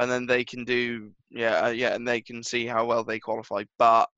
and 0.00 0.10
then 0.10 0.26
they 0.26 0.44
can 0.44 0.66
do 0.66 1.10
yeah 1.30 1.64
uh, 1.64 1.70
yeah, 1.70 1.94
and 1.94 2.06
they 2.06 2.20
can 2.20 2.42
see 2.42 2.66
how 2.66 2.84
well 2.84 3.04
they 3.04 3.18
qualify. 3.18 3.64
But 3.78 4.10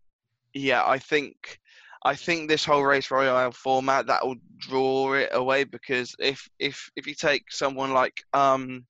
yeah, 0.52 0.82
I 0.84 0.98
think 0.98 1.60
I 2.04 2.16
think 2.16 2.48
this 2.48 2.64
whole 2.64 2.82
race 2.82 3.08
royale 3.08 3.52
format 3.52 4.08
that 4.08 4.26
will 4.26 4.40
draw 4.58 5.12
it 5.12 5.28
away 5.30 5.62
because 5.62 6.16
if 6.18 6.48
if 6.58 6.90
if 6.96 7.06
you 7.06 7.14
take 7.14 7.52
someone 7.52 7.92
like 7.92 8.20
um, 8.32 8.84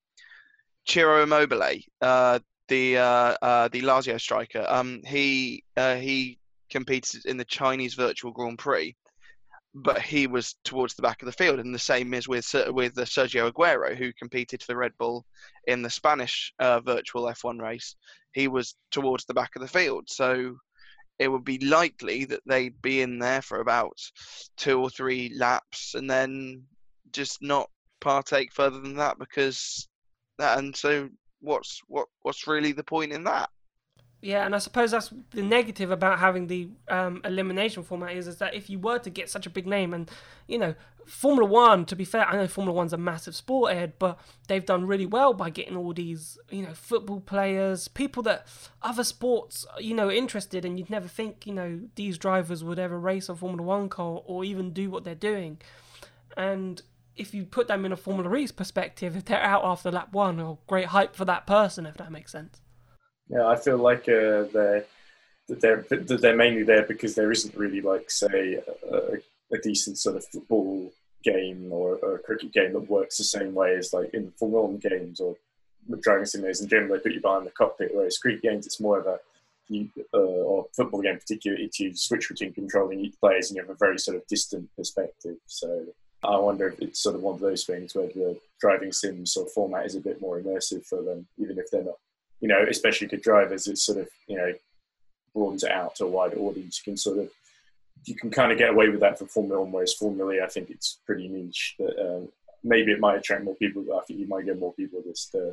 Ciro 0.86 1.22
Immobile, 1.22 1.80
uh, 2.00 2.38
the 2.68 2.98
uh, 2.98 3.36
uh, 3.42 3.68
the 3.68 3.82
Lazio 3.82 4.20
striker, 4.20 4.64
um, 4.68 5.00
he 5.06 5.64
uh, 5.76 5.96
he 5.96 6.38
competed 6.70 7.26
in 7.26 7.36
the 7.36 7.44
Chinese 7.44 7.94
Virtual 7.94 8.32
Grand 8.32 8.58
Prix, 8.58 8.96
but 9.74 10.00
he 10.00 10.26
was 10.26 10.56
towards 10.64 10.94
the 10.94 11.02
back 11.02 11.22
of 11.22 11.26
the 11.26 11.32
field, 11.32 11.58
and 11.58 11.74
the 11.74 11.78
same 11.78 12.14
is 12.14 12.28
with 12.28 12.54
with 12.68 12.94
Sergio 12.96 13.50
Aguero, 13.50 13.96
who 13.96 14.12
competed 14.14 14.62
for 14.62 14.76
Red 14.76 14.92
Bull 14.98 15.24
in 15.66 15.82
the 15.82 15.90
Spanish 15.90 16.52
uh, 16.58 16.80
Virtual 16.80 17.24
F1 17.24 17.60
race. 17.60 17.96
He 18.32 18.48
was 18.48 18.74
towards 18.90 19.24
the 19.24 19.34
back 19.34 19.50
of 19.56 19.62
the 19.62 19.68
field, 19.68 20.04
so 20.08 20.56
it 21.18 21.28
would 21.28 21.44
be 21.44 21.58
likely 21.58 22.24
that 22.24 22.40
they'd 22.46 22.80
be 22.82 23.00
in 23.00 23.18
there 23.18 23.42
for 23.42 23.60
about 23.60 23.98
two 24.56 24.80
or 24.80 24.90
three 24.90 25.32
laps 25.36 25.94
and 25.94 26.10
then 26.10 26.64
just 27.12 27.40
not 27.40 27.70
partake 28.00 28.52
further 28.52 28.80
than 28.80 28.96
that 28.96 29.18
because 29.18 29.88
that 30.38 30.58
and 30.58 30.74
so 30.74 31.08
what's 31.44 31.82
what 31.86 32.08
what's 32.22 32.46
really 32.46 32.72
the 32.72 32.84
point 32.84 33.12
in 33.12 33.24
that? 33.24 33.50
Yeah, 34.24 34.46
and 34.46 34.54
I 34.54 34.58
suppose 34.58 34.92
that's 34.92 35.12
the 35.32 35.42
negative 35.42 35.90
about 35.90 36.18
having 36.18 36.46
the 36.46 36.70
um, 36.88 37.20
elimination 37.26 37.82
format 37.82 38.16
is 38.16 38.26
is 38.26 38.38
that 38.38 38.54
if 38.54 38.70
you 38.70 38.78
were 38.78 38.98
to 39.00 39.10
get 39.10 39.28
such 39.28 39.44
a 39.46 39.50
big 39.50 39.66
name, 39.66 39.92
and 39.92 40.10
you 40.48 40.56
know, 40.56 40.74
Formula 41.04 41.46
One, 41.46 41.84
to 41.84 41.94
be 41.94 42.06
fair, 42.06 42.26
I 42.26 42.36
know 42.36 42.48
Formula 42.48 42.74
One's 42.74 42.94
a 42.94 42.96
massive 42.96 43.36
sport, 43.36 43.74
Ed, 43.74 43.92
but 43.98 44.18
they've 44.48 44.64
done 44.64 44.86
really 44.86 45.04
well 45.04 45.34
by 45.34 45.50
getting 45.50 45.76
all 45.76 45.92
these, 45.92 46.38
you 46.48 46.62
know, 46.62 46.72
football 46.72 47.20
players, 47.20 47.86
people 47.88 48.22
that 48.22 48.46
other 48.80 49.04
sports, 49.04 49.66
you 49.78 49.94
know, 49.94 50.10
interested, 50.10 50.64
and 50.64 50.78
you'd 50.78 50.88
never 50.88 51.06
think, 51.06 51.46
you 51.46 51.52
know, 51.52 51.80
these 51.94 52.16
drivers 52.16 52.64
would 52.64 52.78
ever 52.78 52.98
race 52.98 53.28
a 53.28 53.34
Formula 53.34 53.62
One 53.62 53.90
car 53.90 54.22
or 54.24 54.42
even 54.42 54.72
do 54.72 54.88
what 54.88 55.04
they're 55.04 55.14
doing, 55.14 55.58
and 56.34 56.80
if 57.16 57.34
you 57.34 57.44
put 57.44 57.68
them 57.68 57.84
in 57.84 57.92
a 57.92 57.96
Formula 57.96 58.34
E's 58.36 58.52
perspective, 58.52 59.16
if 59.16 59.24
they're 59.24 59.40
out 59.40 59.64
after 59.64 59.90
lap 59.90 60.12
one, 60.12 60.40
or 60.40 60.58
great 60.66 60.86
hype 60.86 61.14
for 61.14 61.24
that 61.24 61.46
person, 61.46 61.86
if 61.86 61.96
that 61.96 62.10
makes 62.10 62.32
sense. 62.32 62.60
Yeah, 63.28 63.46
I 63.46 63.56
feel 63.56 63.78
like 63.78 64.08
uh, 64.08 64.44
they're 64.52 64.84
that 65.48 65.60
they're 65.60 65.84
that 65.88 66.20
they're 66.20 66.36
mainly 66.36 66.62
there 66.62 66.82
because 66.82 67.14
there 67.14 67.30
isn't 67.30 67.54
really 67.54 67.80
like 67.80 68.10
say 68.10 68.60
a, 68.90 68.96
a 69.52 69.58
decent 69.62 69.98
sort 69.98 70.16
of 70.16 70.24
football 70.26 70.92
game 71.22 71.72
or, 71.72 71.96
or, 72.02 72.16
a 72.16 72.18
cricket 72.18 72.52
game 72.52 72.74
that 72.74 72.90
works 72.90 73.16
the 73.16 73.24
same 73.24 73.54
way 73.54 73.74
as 73.76 73.94
like 73.94 74.12
in 74.12 74.30
Formula 74.32 74.66
One 74.66 74.76
games 74.76 75.20
or 75.20 75.36
driving 76.00 76.24
simulators 76.24 76.62
in 76.62 76.68
general. 76.68 76.94
They 76.94 77.02
put 77.02 77.12
you 77.12 77.20
behind 77.20 77.46
the 77.46 77.50
cockpit, 77.50 77.94
whereas 77.94 78.18
cricket 78.18 78.42
games 78.42 78.66
it's 78.66 78.80
more 78.80 78.98
of 78.98 79.06
a 79.06 79.18
you, 79.68 79.88
uh, 80.12 80.18
or 80.18 80.66
football 80.76 81.00
game 81.00 81.18
particularly 81.18 81.70
you 81.78 81.96
switch 81.96 82.28
between 82.28 82.52
controlling 82.52 83.00
each 83.00 83.18
players 83.18 83.48
and 83.48 83.56
you 83.56 83.62
have 83.62 83.70
a 83.70 83.78
very 83.78 83.98
sort 83.98 84.16
of 84.16 84.26
distant 84.26 84.68
perspective. 84.76 85.36
So 85.46 85.86
I 86.26 86.38
wonder 86.38 86.68
if 86.68 86.80
it's 86.80 87.00
sort 87.00 87.16
of 87.16 87.22
one 87.22 87.34
of 87.34 87.40
those 87.40 87.64
things 87.64 87.94
where 87.94 88.06
the 88.06 88.38
driving 88.60 88.92
sim 88.92 89.26
sort 89.26 89.46
of 89.46 89.52
format 89.52 89.86
is 89.86 89.94
a 89.94 90.00
bit 90.00 90.20
more 90.20 90.40
immersive 90.40 90.86
for 90.86 91.02
them, 91.02 91.26
even 91.38 91.58
if 91.58 91.70
they're 91.70 91.84
not 91.84 91.98
you 92.44 92.48
know, 92.48 92.62
especially 92.68 93.06
good 93.06 93.22
drivers, 93.22 93.66
it 93.66 93.78
sort 93.78 93.96
of, 93.96 94.08
you 94.26 94.36
know, 94.36 94.52
broadens 95.34 95.64
it 95.64 95.70
out 95.70 95.94
to 95.96 96.04
a 96.04 96.08
wider 96.08 96.36
audience. 96.36 96.78
You 96.78 96.92
can 96.92 96.98
sort 96.98 97.18
of, 97.18 97.30
you 98.04 98.14
can 98.14 98.30
kind 98.30 98.52
of 98.52 98.58
get 98.58 98.68
away 98.68 98.90
with 98.90 99.00
that 99.00 99.18
for 99.18 99.24
Formula 99.24 99.62
One, 99.62 99.72
whereas 99.72 99.94
Formula 99.94 100.30
E, 100.30 100.42
I 100.42 100.48
think 100.48 100.68
it's 100.68 100.98
pretty 101.06 101.26
niche. 101.28 101.74
That 101.78 101.98
um, 101.98 102.28
maybe 102.62 102.92
it 102.92 103.00
might 103.00 103.16
attract 103.16 103.44
more 103.44 103.54
people, 103.54 103.82
but 103.88 103.96
I 103.96 104.00
think 104.02 104.20
you 104.20 104.28
might 104.28 104.44
get 104.44 104.58
more 104.58 104.74
people 104.74 105.02
just, 105.06 105.34
uh, 105.34 105.52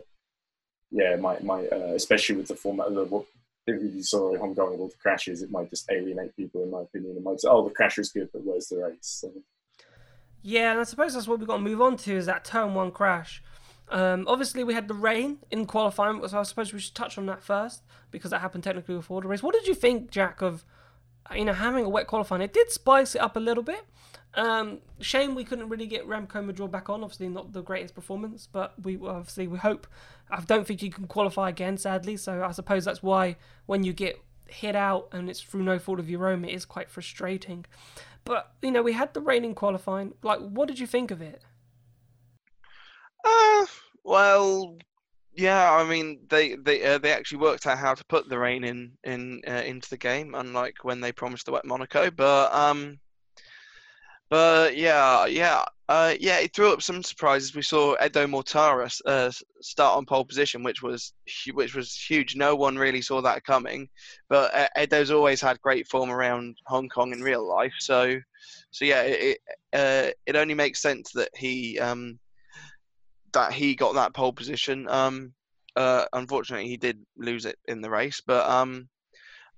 yeah, 0.92 1.16
might 1.16 1.46
might 1.46 1.72
uh, 1.72 1.94
especially 1.96 2.36
with 2.36 2.50
the 2.50 2.56
format 2.56 2.88
of 2.88 2.96
the 2.96 3.26
if 3.68 3.96
you 3.96 4.04
saw 4.04 4.36
Hong 4.38 4.54
Kong 4.54 4.72
with 4.72 4.80
all 4.82 4.88
the 4.88 4.96
crashes, 5.02 5.44
it 5.44 5.52
might 5.52 5.70
just 5.70 5.90
alienate 5.90 6.36
people, 6.36 6.64
in 6.64 6.72
my 6.72 6.82
opinion. 6.82 7.16
It 7.16 7.24
might 7.24 7.40
say, 7.40 7.48
oh, 7.50 7.64
the 7.64 7.74
crash 7.74 8.00
was 8.00 8.12
good, 8.12 8.28
but 8.34 8.44
where's 8.44 8.68
the 8.68 8.84
race? 8.84 8.98
So. 9.02 9.32
Yeah, 10.42 10.72
and 10.72 10.80
I 10.80 10.84
suppose 10.84 11.14
that's 11.14 11.28
what 11.28 11.40
we've 11.40 11.48
got 11.48 11.58
to 11.58 11.62
move 11.62 11.82
on 11.82 11.98
to 11.98 12.16
is 12.16 12.26
that 12.26 12.46
turn 12.46 12.74
one 12.74 12.92
crash. 12.92 13.44
Um, 13.90 14.26
obviously, 14.28 14.64
we 14.64 14.74
had 14.74 14.88
the 14.88 14.94
rain 14.94 15.40
in 15.52 15.66
qualifying, 15.66 16.26
so 16.28 16.40
I 16.40 16.44
suppose 16.44 16.74
we 16.74 16.80
should 16.80 16.96
touch 16.96 17.18
on 17.18 17.26
that 17.26 17.44
first 17.44 17.84
because 18.10 18.32
that 18.32 18.40
happened 18.40 18.64
technically 18.64 18.96
before 18.96 19.22
the 19.22 19.28
race. 19.28 19.44
What 19.44 19.54
did 19.54 19.68
you 19.68 19.76
think, 19.76 20.10
Jack, 20.10 20.42
of 20.42 20.66
you 21.36 21.46
know 21.46 21.54
having 21.54 21.86
a 21.86 21.90
wet 21.90 22.08
qualifying? 22.08 22.42
It 22.42 22.54
did 22.54 22.72
spice 22.72 23.16
it 23.16 23.22
up 23.22 23.36
a 23.36 23.40
little 23.40 23.64
bit. 23.64 23.86
Um, 24.34 24.80
shame 25.02 25.36
we 25.36 25.44
couldn't 25.44 25.68
really 25.68 25.88
get 25.88 26.08
Remco 26.08 26.44
Major 26.44 26.68
back 26.68 26.90
on. 26.90 27.04
Obviously, 27.04 27.28
not 27.28 27.52
the 27.52 27.62
greatest 27.62 27.94
performance, 27.94 28.48
but 28.52 28.74
we 28.82 28.98
obviously 28.98 29.48
we 29.48 29.58
hope. 29.58 29.88
I 30.30 30.40
don't 30.40 30.66
think 30.66 30.82
you 30.82 30.90
can 30.90 31.08
qualify 31.08 31.50
again, 31.50 31.78
sadly. 31.78 32.16
So 32.16 32.44
I 32.44 32.52
suppose 32.52 32.86
that's 32.86 33.04
why 33.04 33.36
when 33.66 33.84
you 33.84 33.92
get 33.92 34.22
hit 34.48 34.76
out 34.76 35.10
and 35.12 35.30
it's 35.30 35.42
through 35.42 35.64
no 35.64 35.80
fault 35.80 36.00
of 36.00 36.10
your 36.10 36.28
own, 36.28 36.46
it 36.46 36.54
is 36.54 36.66
quite 36.66 36.90
frustrating. 36.90 37.66
But 38.24 38.54
you 38.62 38.72
know, 38.72 38.82
we 38.82 38.94
had 38.94 39.14
the 39.14 39.22
rain 39.22 39.44
in 39.44 39.56
qualifying. 39.56 40.14
Like, 40.22 40.40
what 40.40 40.68
did 40.68 40.80
you 40.80 40.88
think 40.88 41.12
of 41.12 41.22
it? 41.22 41.42
Uh, 43.24 43.66
well, 44.04 44.78
yeah. 45.36 45.72
I 45.72 45.84
mean, 45.84 46.20
they 46.30 46.56
they 46.56 46.84
uh, 46.84 46.98
they 46.98 47.12
actually 47.12 47.40
worked 47.40 47.68
out 47.68 47.78
how 47.78 47.94
to 47.94 48.06
put 48.06 48.30
the 48.30 48.40
rain 48.40 48.64
in 48.64 48.92
in 49.04 49.42
uh, 49.48 49.64
into 49.66 49.90
the 49.90 49.98
game, 49.98 50.36
unlike 50.36 50.84
when 50.84 51.02
they 51.02 51.12
promised 51.12 51.46
the 51.46 51.52
wet 51.52 51.66
Monaco. 51.66 52.12
But 52.12 52.54
um, 52.54 53.00
but 54.30 54.78
yeah, 54.78 55.26
yeah, 55.26 55.66
uh, 55.92 56.14
yeah. 56.20 56.40
It 56.40 56.56
threw 56.56 56.72
up 56.72 56.82
some 56.82 57.04
surprises. 57.04 57.54
We 57.54 57.62
saw 57.62 57.96
Edo 58.04 58.26
Mortara 58.26 58.90
uh, 59.06 59.32
start 59.62 59.98
on 59.98 60.06
pole 60.06 60.24
position, 60.24 60.64
which 60.64 60.82
was 60.82 61.14
which 61.54 61.76
was 61.76 61.94
huge. 61.94 62.36
No 62.36 62.56
one 62.56 62.78
really 62.78 63.02
saw 63.02 63.22
that 63.22 63.44
coming. 63.44 63.90
But 64.30 64.56
uh, 64.56 64.68
Edo's 64.78 65.12
always 65.12 65.42
had 65.42 65.60
great 65.62 65.88
form 65.90 66.10
around 66.10 66.56
Hong 66.68 66.88
Kong 66.88 67.12
in 67.12 67.22
real 67.22 67.46
life, 67.46 67.74
so 67.80 68.18
so 68.72 68.86
yeah, 68.86 69.02
it 69.02 69.38
it, 69.74 70.16
uh, 70.34 70.38
only 70.40 70.54
makes 70.54 70.82
sense 70.82 71.12
that 71.12 71.30
he 71.36 71.78
um 71.78 72.20
that 73.34 73.52
he 73.52 73.76
got 73.76 73.96
that 73.96 74.14
pole 74.14 74.32
position. 74.32 74.88
Um, 74.90 75.34
uh, 75.76 76.06
unfortunately, 76.14 76.70
he 76.70 76.78
did 76.78 77.06
lose 77.18 77.46
it 77.46 77.58
in 77.68 77.82
the 77.82 77.90
race, 77.90 78.22
but 78.26 78.50
um, 78.50 78.88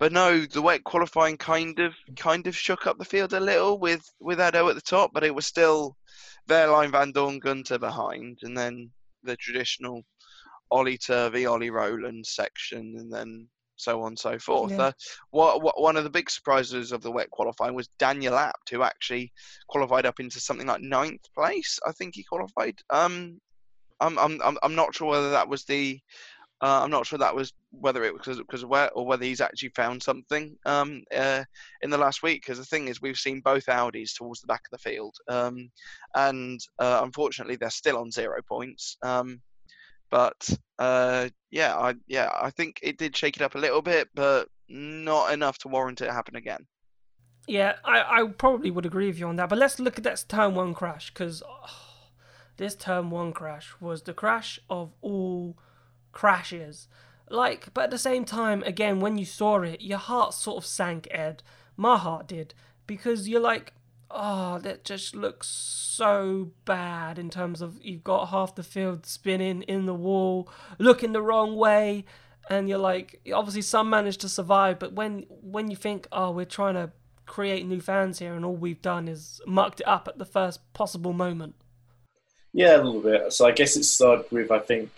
but 0.04 0.12
no, 0.12 0.42
the 0.42 0.62
wet 0.62 0.84
qualifying 0.84 1.38
kind 1.38 1.80
of 1.80 1.94
kind 2.18 2.46
of 2.46 2.54
shook 2.58 2.88
up 2.88 2.98
the 2.98 3.06
field 3.06 3.32
a 3.32 3.40
little 3.40 3.80
with 3.80 4.04
with 4.20 4.42
Edo 4.42 4.68
at 4.68 4.76
the 4.76 4.82
top, 4.82 5.12
but 5.14 5.24
it 5.24 5.34
was 5.34 5.46
still 5.46 5.96
Wehrlein, 6.50 6.92
Van 6.92 7.14
Dorn, 7.14 7.40
Gunther 7.40 7.80
behind, 7.80 8.40
and 8.42 8.58
then 8.58 8.92
the 9.24 9.38
traditional 9.38 10.04
Ollie 10.70 10.98
Turvey, 10.98 11.46
Ollie 11.46 11.70
Rowland 11.70 12.26
section, 12.26 12.96
and 12.98 13.14
then 13.14 13.48
so 13.78 14.02
on 14.02 14.08
and 14.08 14.20
so 14.20 14.38
forth. 14.38 14.72
Yeah. 14.72 14.82
Uh, 14.82 14.92
what, 15.30 15.62
what, 15.62 15.82
one 15.82 15.96
of 15.96 16.04
the 16.04 16.10
big 16.10 16.30
surprises 16.30 16.92
of 16.92 17.02
the 17.02 17.12
wet 17.12 17.32
qualifying 17.32 17.74
was 17.74 17.88
Daniel 17.98 18.38
Abt, 18.38 18.72
who 18.72 18.84
actually 18.84 19.32
qualified 19.70 20.06
up 20.06 20.20
into 20.20 20.42
something 20.42 20.68
like 20.68 20.82
ninth 20.82 21.24
place. 21.34 21.80
I 21.88 21.94
think 21.94 22.16
he 22.16 22.26
qualified. 22.26 22.78
Um, 22.90 23.40
I'm, 24.02 24.20
I'm, 24.20 24.42
I'm, 24.44 24.58
I'm 24.64 24.76
not 24.76 24.94
sure 24.94 25.12
whether 25.12 25.32
that 25.32 25.48
was 25.48 25.64
the. 25.64 26.02
Uh, 26.62 26.82
I'm 26.84 26.92
not 26.92 27.06
sure 27.06 27.20
that 27.20 27.36
was 27.36 27.52
whether 27.72 28.04
it 28.04 28.14
was 28.14 28.38
because 28.38 28.64
of 28.64 28.70
wet 28.70 28.92
or 28.96 29.06
whether 29.06 29.26
he's 29.26 29.42
actually 29.42 29.70
found 29.70 30.02
something 30.02 30.56
um, 30.66 31.04
uh, 31.14 31.44
in 31.82 31.90
the 31.90 31.98
last 31.98 32.24
week. 32.24 32.42
Because 32.42 32.58
the 32.58 32.66
thing 32.66 32.88
is, 32.88 33.02
we've 33.02 33.18
seen 33.18 33.42
both 33.42 33.66
Audis 33.66 34.16
towards 34.16 34.40
the 34.40 34.48
back 34.48 34.62
of 34.66 34.72
the 34.72 34.90
field, 34.90 35.16
um, 35.28 35.70
and 36.16 36.60
uh, 36.80 37.02
unfortunately, 37.04 37.58
they're 37.58 37.70
still 37.70 37.98
on 37.98 38.12
zero 38.12 38.42
points. 38.48 38.98
Um, 39.04 39.42
but 40.10 40.50
uh, 40.80 41.30
yeah, 41.52 41.76
I 41.76 41.96
yeah, 42.08 42.30
I 42.40 42.50
think 42.52 42.80
it 42.84 42.98
did 42.98 43.18
shake 43.18 43.36
it 43.36 43.42
up 43.42 43.56
a 43.56 43.60
little 43.60 43.82
bit, 43.82 44.10
but 44.14 44.48
not 44.70 45.34
enough 45.34 45.58
to 45.60 45.68
warrant 45.68 46.02
it 46.02 46.12
happen 46.12 46.36
again. 46.36 46.66
Yeah, 47.48 47.76
I, 47.84 48.22
I 48.22 48.28
probably 48.28 48.72
would 48.72 48.86
agree 48.86 49.08
with 49.08 49.20
you 49.20 49.28
on 49.28 49.36
that. 49.36 49.50
But 49.50 49.58
let's 49.58 49.80
look 49.80 49.98
at 49.98 50.04
that 50.06 50.24
turn 50.30 50.56
one 50.56 50.74
crash 50.74 51.12
because 51.14 51.44
this 52.58 52.76
turn 52.76 53.10
one 53.10 53.34
crash 53.34 53.74
was 53.82 54.04
the 54.04 54.14
crash 54.14 54.60
of 54.70 54.94
all 55.02 55.58
crashes. 56.14 56.88
Like, 57.30 57.74
but 57.74 57.86
at 57.86 57.92
the 57.92 57.98
same 57.98 58.24
time, 58.24 58.64
again, 58.64 59.02
when 59.02 59.18
you 59.18 59.26
saw 59.26 59.62
it, 59.62 59.82
your 59.82 59.98
heart 59.98 60.34
sort 60.34 60.64
of 60.64 60.66
sank, 60.66 61.08
Ed. 61.12 61.44
My 61.76 61.98
heart 61.98 62.28
did 62.28 62.54
because 62.88 63.28
you're 63.28 63.42
like, 63.42 63.74
oh, 64.12 64.60
that 64.60 64.84
just 64.84 65.16
looks 65.16 65.48
so 65.48 66.52
bad 66.66 67.18
in 67.18 67.30
terms 67.30 67.62
of 67.62 67.80
you've 67.84 68.04
got 68.04 68.30
half 68.30 68.56
the 68.56 68.64
field 68.64 69.06
spinning 69.06 69.64
in 69.64 69.86
the 69.86 69.94
wall, 69.94 70.48
looking 70.78 71.14
the 71.14 71.22
wrong 71.22 71.56
way, 71.56 72.06
and 72.50 72.70
you're 72.70 72.78
like, 72.78 73.20
obviously 73.34 73.62
some 73.62 73.90
managed 73.90 74.22
to 74.22 74.30
survive, 74.30 74.80
but 74.80 74.94
when 74.94 75.26
when 75.42 75.70
you 75.70 75.76
think, 75.76 76.08
oh, 76.12 76.32
we're 76.32 76.46
trying 76.46 76.76
to 76.76 76.92
create 77.26 77.66
new 77.66 77.82
fans 77.82 78.20
here, 78.20 78.36
and 78.36 78.46
all 78.46 78.56
we've 78.56 78.82
done 78.82 79.08
is 79.08 79.42
mucked 79.48 79.80
it 79.80 79.88
up 79.88 80.08
at 80.08 80.18
the 80.18 80.26
first 80.26 80.60
possible 80.74 81.14
moment. 81.14 81.56
Yeah, 82.52 82.76
a 82.76 82.84
little 82.84 83.02
bit. 83.02 83.34
So 83.34 83.48
I 83.48 83.52
guess 83.52 83.76
it 83.76 83.84
started 83.84 84.26
with 84.32 84.52
I 84.52 84.60
think 84.60 84.92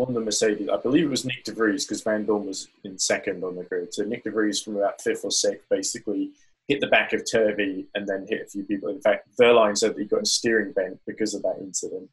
of 0.00 0.14
the 0.14 0.20
Mercedes. 0.20 0.68
I 0.68 0.76
believe 0.76 1.04
it 1.04 1.10
was 1.10 1.24
Nyck 1.24 1.44
De 1.44 1.52
Vries 1.52 1.84
because 1.84 2.02
Vandoorne 2.02 2.46
was 2.46 2.68
in 2.84 2.98
second 2.98 3.44
on 3.44 3.56
the 3.56 3.64
grid. 3.64 3.92
So 3.92 4.04
Nyck 4.04 4.24
De 4.24 4.30
Vries 4.30 4.60
from 4.62 4.76
about 4.76 5.00
fifth 5.00 5.24
or 5.24 5.30
sixth 5.30 5.68
basically 5.68 6.30
hit 6.68 6.80
the 6.80 6.86
back 6.86 7.12
of 7.12 7.30
Turvey 7.30 7.86
and 7.94 8.06
then 8.06 8.26
hit 8.28 8.46
a 8.46 8.50
few 8.50 8.64
people. 8.64 8.88
In 8.88 9.00
fact, 9.00 9.28
Wehrlein 9.40 9.76
said 9.76 9.94
that 9.94 10.00
he 10.00 10.06
got 10.06 10.22
a 10.22 10.26
steering 10.26 10.72
bent 10.72 11.00
because 11.06 11.34
of 11.34 11.42
that 11.42 11.58
incident 11.60 12.08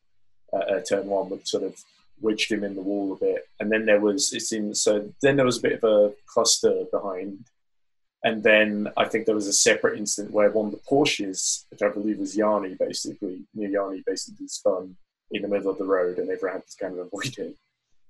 uh, 0.54 0.76
at 0.76 0.88
turn 0.88 1.08
one, 1.08 1.30
which 1.30 1.48
sort 1.48 1.63
of 1.63 1.76
wedged 2.22 2.52
him 2.52 2.63
in 2.63 2.76
the 2.76 2.82
wall 2.82 3.13
a 3.13 3.15
bit. 3.15 3.48
And 3.60 3.72
then 3.72 3.86
there 3.86 4.00
was 4.00 4.34
it 4.34 4.42
seems 4.42 4.82
so. 4.82 5.12
Then 5.22 5.36
there 5.36 5.46
was 5.46 5.60
a 5.60 5.62
bit 5.62 5.82
of 5.82 5.84
a 5.84 6.13
cluster 6.26 6.86
behind. 6.92 7.46
And 8.24 8.44
then 8.44 8.89
I 8.98 9.06
think 9.06 9.26
there 9.26 9.36
was 9.36 9.48
a 9.48 9.54
separate 9.54 9.98
incident 9.98 10.34
where 10.34 10.50
one 10.50 10.65
of 10.65 10.72
the 10.74 10.80
Porsches, 10.80 11.63
which 11.72 11.82
I 11.82 11.88
believe 11.88 12.18
was 12.18 12.36
Jani, 12.36 12.76
basically, 12.76 13.44
Neel 13.54 13.72
Jani, 13.72 14.04
basically 14.06 14.50
spun 14.50 14.98
in 15.32 15.42
the 15.42 15.48
middle 15.48 15.72
of 15.72 15.78
the 15.78 15.86
road 15.86 16.18
and 16.18 16.30
everyone 16.30 16.58
had 16.58 16.68
to 16.68 16.78
kind 16.78 17.00
of 17.00 17.08
avoid 17.08 17.36
him. 17.36 17.56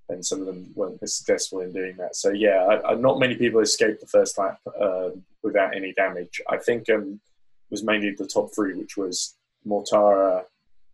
And 0.10 0.26
some 0.26 0.40
of 0.42 0.48
them 0.48 0.72
weren't 0.76 1.00
as 1.02 1.16
successful 1.16 1.62
in 1.62 1.72
doing 1.72 1.96
that. 1.98 2.16
So, 2.16 2.32
yeah, 2.32 2.66
I, 2.66 2.92
I, 2.92 2.96
not 2.96 3.20
many 3.20 3.36
people 3.36 3.62
escaped 3.62 4.02
the 4.02 4.08
first 4.08 4.38
lap 4.38 4.60
uh, 4.80 5.10
without 5.44 5.76
any 5.76 5.94
damage. 5.94 6.42
I 6.50 6.58
think 6.58 6.90
um, 6.90 7.20
it 7.70 7.72
was 7.72 7.84
mainly 7.84 8.16
the 8.18 8.28
top 8.28 8.50
three, 8.54 8.74
which 8.74 8.98
was 8.98 9.36
Mortara, 9.68 10.44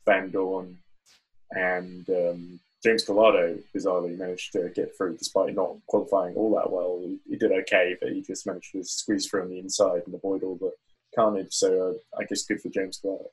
Vandoorne, 0.06 0.76
and 1.52 2.10
um, 2.10 2.60
James 2.84 3.06
Calado 3.06 3.60
bizarrely 3.76 4.18
managed 4.18 4.52
to 4.54 4.70
get 4.76 4.96
through 4.96 5.18
despite 5.18 5.56
not 5.56 5.76
qualifying 5.88 6.36
all 6.36 6.54
that 6.56 6.72
well. 6.72 7.00
He, 7.02 7.20
he, 7.28 7.36
did 7.36 7.52
okay, 7.52 7.96
but 8.00 8.12
he 8.12 8.22
just 8.22 8.46
managed 8.46 8.74
to 8.74 8.84
squeeze 8.84 9.28
through 9.28 9.44
on 9.44 9.50
the 9.50 9.60
inside 9.60 10.04
and 10.06 10.14
avoid 10.14 10.44
all 10.44 10.56
the 10.56 10.72
carnage. 11.16 11.54
So 11.54 11.90
uh, 11.90 12.20
I 12.22 12.26
guess 12.26 12.44
good 12.44 12.62
for 12.62 12.70
James 12.70 13.00
Calado. 13.04 13.26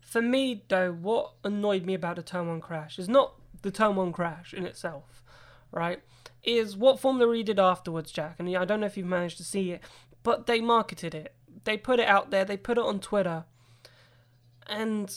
For 0.00 0.22
me, 0.22 0.62
though, 0.68 0.92
what 0.92 1.32
annoyed 1.44 1.84
me 1.84 1.94
about 1.94 2.16
the 2.16 2.22
turn 2.22 2.48
one 2.48 2.60
crash 2.60 2.98
is 2.98 3.08
not 3.08 3.34
the 3.62 3.70
turn 3.70 3.96
one 3.96 4.12
crash 4.12 4.52
in 4.52 4.66
itself, 4.66 5.22
right? 5.70 6.02
Is 6.42 6.76
what 6.76 7.00
Formula 7.00 7.32
E 7.34 7.42
did 7.42 7.58
afterwards, 7.58 8.10
Jack. 8.12 8.36
And 8.38 8.54
I 8.56 8.64
don't 8.64 8.80
know 8.80 8.86
if 8.86 8.96
you've 8.96 9.06
managed 9.06 9.38
to 9.38 9.44
see 9.44 9.72
it, 9.72 9.80
but 10.22 10.46
they 10.46 10.60
marketed 10.60 11.14
it. 11.14 11.34
They 11.64 11.76
put 11.76 12.00
it 12.00 12.08
out 12.08 12.30
there. 12.30 12.44
They 12.44 12.56
put 12.56 12.78
it 12.78 12.84
on 12.84 12.98
Twitter, 13.00 13.44
and 14.66 15.14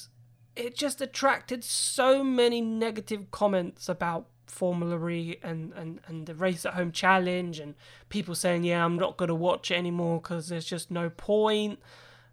it 0.56 0.76
just 0.76 1.02
attracted 1.02 1.64
so 1.64 2.24
many 2.24 2.62
negative 2.62 3.32
comments 3.32 3.90
about 3.90 4.28
Formula 4.48 5.10
E 5.10 5.38
and, 5.44 5.74
and, 5.74 6.00
and 6.08 6.26
the 6.28 6.36
Race 6.36 6.66
at 6.66 6.76
Home 6.76 6.92
Challenge, 6.92 7.60
and 7.60 7.76
people 8.10 8.36
saying, 8.36 8.64
Yeah, 8.64 8.86
I'm 8.86 8.98
not 8.98 9.18
going 9.18 9.30
to 9.30 9.36
watch 9.36 9.72
it 9.72 9.76
anymore 9.76 10.22
because 10.22 10.50
there's 10.50 10.66
just 10.66 10.92
no 10.92 11.10
point. 11.10 11.80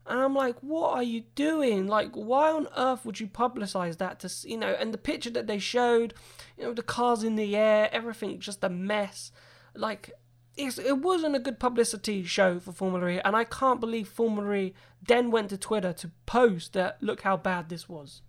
And 0.06 0.20
I'm 0.20 0.34
like, 0.34 0.56
What 0.60 0.94
are 0.94 1.02
you 1.02 1.22
doing? 1.34 1.86
Like, 1.86 2.14
why 2.14 2.50
on 2.50 2.68
earth 2.76 3.04
would 3.04 3.20
you 3.20 3.26
publicize 3.26 3.98
that 3.98 4.20
to, 4.20 4.48
you 4.48 4.56
know, 4.56 4.76
and 4.78 4.92
the 4.92 4.98
picture 4.98 5.30
that 5.30 5.46
they 5.46 5.58
showed, 5.58 6.14
you 6.58 6.64
know, 6.64 6.72
the 6.72 6.82
cars 6.82 7.22
in 7.22 7.36
the 7.36 7.56
air, 7.56 7.88
everything 7.92 8.40
just 8.40 8.64
a 8.64 8.68
mess. 8.68 9.32
Like, 9.74 10.12
it 10.56 10.98
wasn't 10.98 11.34
a 11.34 11.38
good 11.38 11.58
publicity 11.58 12.24
show 12.24 12.60
for 12.60 12.72
Formula 12.72 13.08
E, 13.08 13.20
and 13.24 13.34
I 13.34 13.44
can't 13.44 13.80
believe 13.80 14.08
Formula 14.08 14.52
E 14.54 14.74
then 15.06 15.30
went 15.30 15.50
to 15.50 15.56
Twitter 15.56 15.92
to 15.94 16.10
post 16.26 16.74
that 16.74 17.02
look 17.02 17.22
how 17.22 17.36
bad 17.36 17.68
this 17.68 17.88
was. 17.88 18.22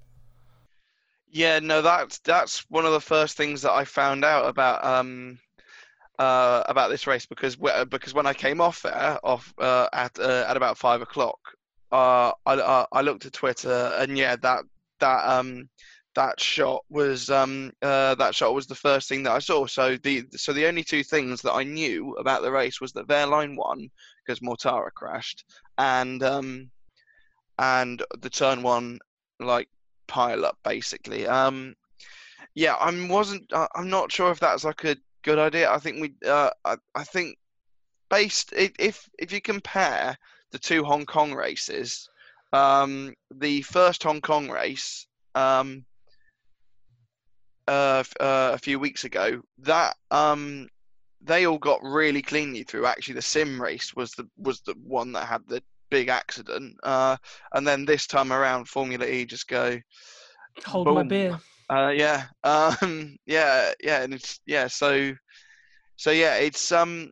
Yeah, 1.29 1.59
no, 1.59 1.81
that's 1.81 2.19
that's 2.19 2.59
one 2.69 2.85
of 2.85 2.93
the 2.93 3.01
first 3.01 3.35
things 3.35 3.63
that 3.63 3.71
I 3.71 3.85
found 3.85 4.23
out 4.23 4.47
about 4.47 4.85
um 4.85 5.39
uh 6.19 6.63
about 6.67 6.89
this 6.89 7.07
race 7.07 7.25
because 7.25 7.57
because 7.89 8.13
when 8.13 8.27
I 8.27 8.33
came 8.33 8.61
off 8.61 8.83
there 8.83 9.19
off 9.23 9.53
uh, 9.57 9.89
at 9.91 10.17
uh, 10.19 10.45
at 10.47 10.55
about 10.55 10.77
five 10.77 11.01
o'clock, 11.01 11.39
uh 11.93 12.31
I 12.45 12.85
I 12.91 13.01
looked 13.01 13.25
at 13.25 13.33
Twitter 13.33 13.93
and 13.97 14.17
yeah 14.17 14.35
that 14.37 14.63
that 14.99 15.29
um 15.29 15.69
that 16.15 16.39
shot 16.39 16.83
was 16.89 17.29
um, 17.29 17.71
uh, 17.81 18.15
that 18.15 18.35
shot 18.35 18.53
was 18.53 18.67
the 18.67 18.75
first 18.75 19.09
thing 19.09 19.23
that 19.23 19.31
I 19.31 19.39
saw. 19.39 19.65
So 19.65 19.97
the 19.97 20.25
so 20.35 20.53
the 20.53 20.67
only 20.67 20.83
two 20.83 21.03
things 21.03 21.41
that 21.41 21.53
I 21.53 21.63
knew 21.63 22.13
about 22.13 22.41
the 22.43 22.51
race 22.51 22.79
was 22.79 22.91
that 22.93 23.07
Wehrlein 23.07 23.55
won 23.57 23.89
because 24.25 24.39
Mortara 24.39 24.91
crashed, 24.93 25.43
and 25.77 26.21
um, 26.23 26.69
and 27.57 28.03
the 28.19 28.29
turn 28.29 28.61
one 28.63 28.99
like 29.39 29.69
pile 30.07 30.45
up 30.45 30.57
basically. 30.63 31.27
Um, 31.27 31.75
yeah, 32.55 32.75
I 32.75 33.07
wasn't. 33.07 33.51
I'm 33.75 33.89
not 33.89 34.11
sure 34.11 34.31
if 34.31 34.39
that's 34.39 34.63
like 34.63 34.83
a 34.83 34.97
good 35.23 35.39
idea. 35.39 35.71
I 35.71 35.79
think 35.79 36.01
we. 36.01 36.13
Uh, 36.27 36.51
I, 36.63 36.75
I 36.95 37.03
think 37.03 37.37
based 38.09 38.53
if 38.53 39.09
if 39.17 39.31
you 39.31 39.41
compare 39.41 40.15
the 40.53 40.59
two 40.59 40.85
Hong 40.85 41.05
Kong 41.05 41.33
races, 41.33 42.07
um, 42.53 43.13
the 43.35 43.61
first 43.63 44.03
Hong 44.03 44.21
Kong 44.21 44.49
race. 44.49 45.05
Um, 45.35 45.85
uh, 47.67 48.03
uh, 48.19 48.51
a 48.53 48.57
few 48.57 48.77
weeks 48.77 49.05
ago 49.05 49.41
that 49.59 49.95
um, 50.11 50.67
they 51.21 51.45
all 51.45 51.57
got 51.57 51.79
really 51.81 52.21
cleanly 52.21 52.63
through. 52.63 52.85
Actually, 52.85 53.13
the 53.15 53.21
sim 53.21 53.61
race 53.61 53.95
was 53.95 54.11
the 54.11 54.27
was 54.37 54.61
the 54.61 54.75
one 54.83 55.13
that 55.13 55.25
had 55.27 55.41
the 55.47 55.63
big 55.89 56.09
accident, 56.09 56.75
uh, 56.83 57.15
and 57.53 57.65
then 57.65 57.85
this 57.85 58.05
time 58.05 58.33
around, 58.33 58.67
Formula 58.67 59.05
E 59.05 59.25
just 59.25 59.47
go 59.47 59.79
hold 60.65 60.87
boom. 60.87 60.95
my 60.95 61.03
beer. 61.03 61.39
Uh, 61.69 61.89
yeah, 61.89 62.25
um, 62.43 63.15
yeah, 63.25 63.71
yeah, 63.81 64.03
and 64.03 64.13
it's 64.13 64.39
yeah. 64.45 64.67
So, 64.67 65.13
so 65.95 66.11
yeah, 66.11 66.35
it's 66.35 66.71
um, 66.71 67.11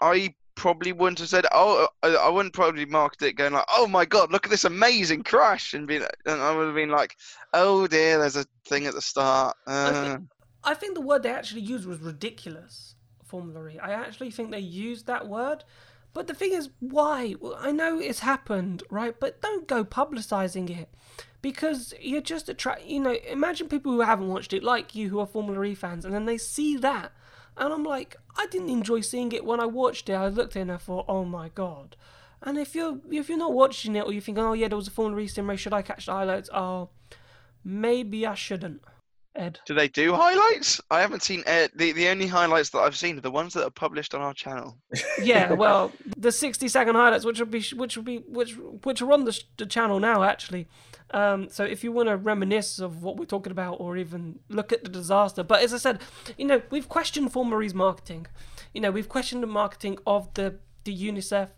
I 0.00 0.34
probably 0.60 0.92
wouldn't 0.92 1.20
have 1.20 1.28
said, 1.30 1.46
oh, 1.52 1.88
I 2.02 2.28
wouldn't 2.28 2.52
probably 2.52 2.84
market 2.84 3.22
it 3.22 3.32
going 3.32 3.54
like, 3.54 3.64
oh 3.74 3.86
my 3.86 4.04
god, 4.04 4.30
look 4.30 4.44
at 4.44 4.50
this 4.50 4.66
amazing 4.66 5.22
crash, 5.22 5.72
and 5.72 5.86
be, 5.86 5.96
and 5.96 6.06
I 6.26 6.54
would 6.54 6.66
have 6.66 6.74
been 6.74 6.90
like, 6.90 7.16
oh 7.54 7.86
dear, 7.86 8.18
there's 8.18 8.36
a 8.36 8.44
thing 8.66 8.84
at 8.84 8.92
the 8.92 9.00
start. 9.00 9.56
Uh. 9.66 9.70
I, 9.70 10.04
think, 10.04 10.28
I 10.62 10.74
think 10.74 10.94
the 10.94 11.00
word 11.00 11.22
they 11.22 11.30
actually 11.30 11.62
used 11.62 11.86
was 11.86 11.98
ridiculous. 12.00 12.94
Formula 13.24 13.68
E. 13.68 13.78
I 13.78 13.92
actually 13.92 14.30
think 14.30 14.50
they 14.50 14.58
used 14.58 15.06
that 15.06 15.28
word. 15.28 15.64
But 16.12 16.26
the 16.26 16.34
thing 16.34 16.52
is, 16.52 16.68
why? 16.80 17.36
Well, 17.40 17.56
I 17.58 17.72
know 17.72 17.98
it's 17.98 18.20
happened, 18.20 18.82
right? 18.90 19.18
But 19.18 19.40
don't 19.40 19.66
go 19.66 19.82
publicizing 19.82 20.68
it 20.68 20.90
because 21.40 21.94
you're 21.98 22.20
just 22.20 22.50
attract. 22.50 22.84
You 22.84 23.00
know, 23.00 23.16
imagine 23.26 23.68
people 23.68 23.92
who 23.92 24.00
haven't 24.00 24.28
watched 24.28 24.52
it, 24.52 24.62
like 24.62 24.94
you, 24.94 25.08
who 25.08 25.20
are 25.20 25.26
Formula 25.26 25.64
E 25.64 25.74
fans, 25.74 26.04
and 26.04 26.12
then 26.12 26.26
they 26.26 26.36
see 26.36 26.76
that 26.76 27.12
and 27.60 27.74
I'm 27.74 27.84
like, 27.84 28.16
I 28.36 28.46
didn't 28.46 28.70
enjoy 28.70 29.02
seeing 29.02 29.32
it 29.32 29.44
when 29.44 29.60
I 29.60 29.66
watched 29.66 30.08
it. 30.08 30.14
I 30.14 30.28
looked 30.28 30.56
at 30.56 30.60
it 30.60 30.62
and 30.62 30.72
I 30.72 30.78
thought, 30.78 31.04
oh 31.08 31.24
my 31.24 31.50
god. 31.50 31.94
And 32.42 32.56
if 32.56 32.74
you're 32.74 32.98
if 33.10 33.28
you're 33.28 33.38
not 33.38 33.52
watching 33.52 33.94
it 33.96 34.06
or 34.06 34.12
you 34.12 34.20
think, 34.22 34.38
oh 34.38 34.54
yeah, 34.54 34.68
there 34.68 34.76
was 34.76 34.88
a 34.88 34.90
Formula 34.90 35.22
E 35.22 35.28
sim 35.28 35.48
race, 35.48 35.60
should 35.60 35.74
I 35.74 35.82
catch 35.82 36.06
the 36.06 36.12
highlights? 36.12 36.48
Oh, 36.54 36.88
maybe 37.62 38.26
I 38.26 38.34
shouldn't. 38.34 38.82
Ed. 39.36 39.60
Do 39.64 39.74
they 39.74 39.86
do 39.86 40.14
highlights? 40.14 40.80
I 40.90 41.00
haven't 41.02 41.22
seen 41.22 41.44
uh, 41.46 41.68
the 41.76 41.92
the 41.92 42.08
only 42.08 42.26
highlights 42.26 42.70
that 42.70 42.78
I've 42.78 42.96
seen 42.96 43.18
are 43.18 43.20
the 43.20 43.30
ones 43.30 43.52
that 43.54 43.64
are 43.64 43.70
published 43.70 44.14
on 44.14 44.22
our 44.22 44.34
channel. 44.34 44.76
Yeah, 45.22 45.52
well, 45.52 45.92
the 46.16 46.32
60 46.32 46.66
second 46.68 46.94
highlights, 46.94 47.26
which 47.26 47.38
will 47.38 47.46
be 47.46 47.62
which 47.76 47.96
will 47.96 48.04
be 48.04 48.18
which 48.18 48.56
which 48.84 49.02
are 49.02 49.12
on 49.12 49.24
the, 49.24 49.38
the 49.58 49.66
channel 49.66 50.00
now 50.00 50.22
actually. 50.22 50.66
Um, 51.12 51.48
so 51.48 51.64
if 51.64 51.82
you 51.82 51.90
want 51.90 52.08
to 52.08 52.16
reminisce 52.16 52.78
of 52.78 53.02
what 53.02 53.16
we're 53.16 53.24
talking 53.24 53.50
about, 53.50 53.74
or 53.80 53.96
even 53.96 54.38
look 54.48 54.72
at 54.72 54.84
the 54.84 54.90
disaster, 54.90 55.42
but 55.42 55.62
as 55.62 55.74
I 55.74 55.78
said, 55.78 56.00
you 56.38 56.44
know, 56.44 56.62
we've 56.70 56.88
questioned 56.88 57.32
Formula 57.32 57.60
E's 57.62 57.74
marketing. 57.74 58.26
You 58.72 58.80
know, 58.80 58.90
we've 58.90 59.08
questioned 59.08 59.42
the 59.42 59.48
marketing 59.48 59.98
of 60.06 60.32
the 60.34 60.56
the 60.84 60.96
UNICEF 60.96 61.48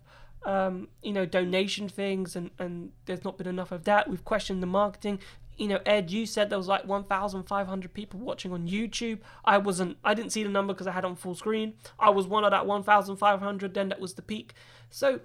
um, 0.45 0.89
you 1.03 1.13
know, 1.13 1.25
donation 1.25 1.89
things, 1.89 2.35
and, 2.37 2.51
and 2.59 2.93
there's 3.07 3.25
not 3.25 3.39
been 3.39 3.47
enough 3.47 3.73
of 3.73 3.85
that. 3.85 4.09
We've 4.09 4.25
questioned 4.25 4.63
the 4.63 4.67
marketing. 4.67 5.21
You 5.57 5.69
know, 5.69 5.81
Ed, 5.87 6.11
you 6.11 6.27
said 6.27 6.51
there 6.51 6.59
was 6.59 6.67
like 6.67 6.87
1,500 6.87 7.95
people 7.95 8.21
watching 8.21 8.53
on 8.53 8.67
YouTube. 8.67 9.21
I 9.45 9.59
wasn't, 9.59 9.99
I 10.03 10.15
didn't 10.15 10.33
see 10.33 10.43
the 10.43 10.49
number 10.49 10.73
because 10.73 10.87
I 10.87 10.93
had 10.93 11.05
on 11.05 11.15
full 11.15 11.35
screen. 11.35 11.75
I 11.99 12.11
was 12.11 12.27
one 12.27 12.45
of 12.45 12.51
that 12.51 12.67
1,500, 12.67 13.75
then 13.75 13.89
that 13.91 14.01
was 14.01 14.15
the 14.15 14.23
peak. 14.23 14.55
So 14.91 15.21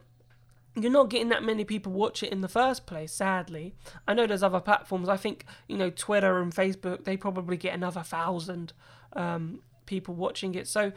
you're 0.84 0.92
not 0.92 1.10
getting 1.10 1.30
that 1.30 1.44
many 1.44 1.63
people 1.63 1.92
watch 1.92 2.24
it 2.24 2.32
in 2.32 2.42
the 2.42 2.48
first 2.48 2.86
place, 2.86 3.12
sadly. 3.12 3.74
I 4.08 4.13
know 4.13 4.28
there's 4.28 4.44
other 4.44 4.60
platforms. 4.60 5.10
I 5.10 5.18
think, 5.18 5.46
you 5.68 5.78
know, 5.78 5.90
Twitter 5.90 6.40
and 6.40 6.54
Facebook, 6.54 7.04
they 7.04 7.18
probably 7.18 7.58
get 7.58 7.74
another 7.74 8.04
thousand 8.04 8.74
um, 9.13 9.62
people 9.86 10.13
watching 10.13 10.56
it. 10.56 10.68
So, 10.68 10.92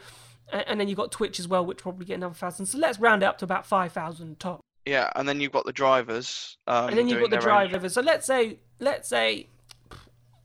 and 0.51 0.79
then 0.79 0.87
you've 0.87 0.97
got 0.97 1.11
Twitch 1.11 1.39
as 1.39 1.47
well, 1.47 1.65
which 1.65 1.79
probably 1.79 2.05
get 2.05 2.15
another 2.15 2.35
thousand. 2.35 2.67
So 2.67 2.77
let's 2.77 2.99
round 2.99 3.23
it 3.23 3.25
up 3.25 3.37
to 3.39 3.45
about 3.45 3.65
5,000 3.65 4.39
top. 4.39 4.61
Yeah, 4.85 5.11
and 5.15 5.27
then 5.27 5.39
you've 5.39 5.51
got 5.51 5.65
the 5.65 5.73
drivers. 5.73 6.57
Um, 6.67 6.89
and 6.89 6.97
then 6.97 7.07
you've 7.07 7.21
got 7.21 7.29
the 7.29 7.37
their 7.37 7.51
own- 7.51 7.69
drivers. 7.69 7.93
So 7.93 8.01
let's 8.01 8.25
say, 8.25 8.59
let's 8.79 9.07
say, 9.07 9.47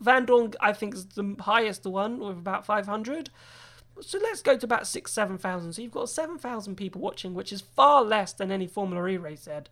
Vandoorne, 0.03 0.55
I 0.61 0.73
think 0.73 0.95
is 0.95 1.07
the 1.07 1.37
highest 1.41 1.85
one 1.87 2.19
with 2.19 2.39
about 2.39 2.67
500. 2.67 3.31
So 4.01 4.19
let's 4.23 4.43
go 4.43 4.57
to 4.57 4.67
about 4.67 4.87
six, 4.87 5.13
seven 5.13 5.39
thousand. 5.39 5.73
So 5.73 5.83
you've 5.83 5.93
got 5.93 6.09
seven 6.09 6.39
thousand 6.39 6.77
people 6.77 7.01
watching, 7.01 7.35
which 7.35 7.53
is 7.53 7.61
far 7.61 8.03
less 8.03 8.33
than 8.33 8.51
any 8.51 8.67
Formula 8.67 9.07
E 9.09 9.17
race 9.17 9.47
had. 9.47 9.69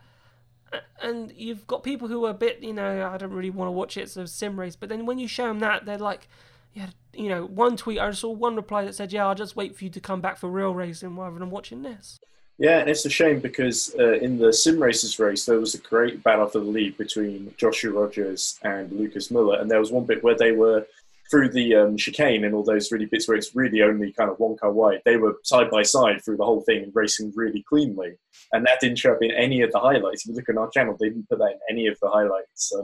And 1.01 1.33
you've 1.37 1.67
got 1.67 1.85
people 1.85 2.09
who 2.09 2.25
are 2.25 2.31
a 2.31 2.35
bit, 2.35 2.61
you 2.61 2.73
know, 2.73 3.09
I 3.09 3.17
don't 3.17 3.31
really 3.31 3.51
want 3.51 3.69
to 3.69 3.73
watch 3.73 3.97
it. 3.97 4.03
It's 4.03 4.17
a 4.17 4.27
sim 4.27 4.59
race. 4.59 4.77
But 4.77 4.89
then 4.89 5.07
when 5.07 5.19
you 5.19 5.29
show 5.29 5.47
them 5.47 5.61
that, 5.61 5.85
they're 5.85 5.99
like, 5.99 6.29
yeah, 6.73 6.89
you 7.13 7.29
know, 7.29 7.45
one 7.45 7.77
tweet 7.77 8.01
I 8.01 8.11
saw 8.11 8.31
one 8.31 8.57
reply 8.57 8.85
that 8.85 8.95
said, 8.95 9.13
yeah, 9.13 9.27
I'll 9.27 9.37
just 9.37 9.55
wait 9.55 9.77
for 9.77 9.85
you 9.85 9.91
to 9.91 10.01
come 10.01 10.21
back 10.21 10.37
for 10.37 10.49
real 10.51 10.75
racing 10.75 11.17
rather 11.17 11.39
than 11.39 11.51
watching 11.51 11.83
this. 11.83 12.19
Yeah, 12.59 12.79
and 12.79 12.89
it's 12.89 13.05
a 13.05 13.11
shame 13.11 13.41
because 13.41 13.95
uh, 13.99 14.13
in 14.15 14.39
the 14.39 14.53
sim 14.53 14.81
races 14.81 15.19
race 15.19 15.45
there 15.45 15.59
was 15.59 15.75
a 15.75 15.79
great 15.79 16.23
battle 16.23 16.47
for 16.47 16.61
the 16.61 16.65
lead 16.65 16.97
between 16.97 17.53
Joshua 17.57 17.93
Rogers 17.93 18.59
and 18.63 18.93
Lucas 18.93 19.31
Muller, 19.31 19.61
and 19.61 19.71
there 19.71 19.81
was 19.81 19.91
one 19.91 20.05
bit 20.05 20.23
where 20.23 20.37
they 20.37 20.53
were 20.53 20.87
through 21.31 21.49
the 21.49 21.75
um, 21.75 21.97
chicane 21.97 22.45
and 22.45 22.55
all 22.55 22.63
those 22.63 22.93
really 22.93 23.07
bits 23.07 23.27
where 23.27 23.37
it's 23.37 23.55
really 23.55 23.83
only 23.83 24.13
kind 24.13 24.31
of 24.31 24.39
one 24.39 24.57
car 24.57 24.73
wide. 24.73 25.01
They 25.05 25.17
were 25.17 25.39
side 25.43 25.71
by 25.71 25.83
side 25.83 26.23
through 26.23 26.37
the 26.37 26.45
whole 26.45 26.61
thing 26.61 26.91
racing 26.95 27.33
really 27.35 27.63
cleanly, 27.63 28.15
and 28.53 28.65
that 28.67 28.81
didn't 28.81 28.99
show 28.99 29.13
up 29.13 29.23
in 29.23 29.31
any 29.31 29.63
of 29.63 29.73
the 29.73 29.81
highlights. 29.81 30.25
If 30.25 30.31
you 30.31 30.35
look 30.35 30.49
on 30.49 30.59
our 30.59 30.71
channel, 30.71 30.97
they 30.99 31.09
didn't 31.09 31.29
put 31.29 31.39
that 31.39 31.53
in 31.53 31.59
any 31.71 31.87
of 31.87 31.99
the 32.01 32.09
highlights 32.09 32.73
uh, 32.77 32.83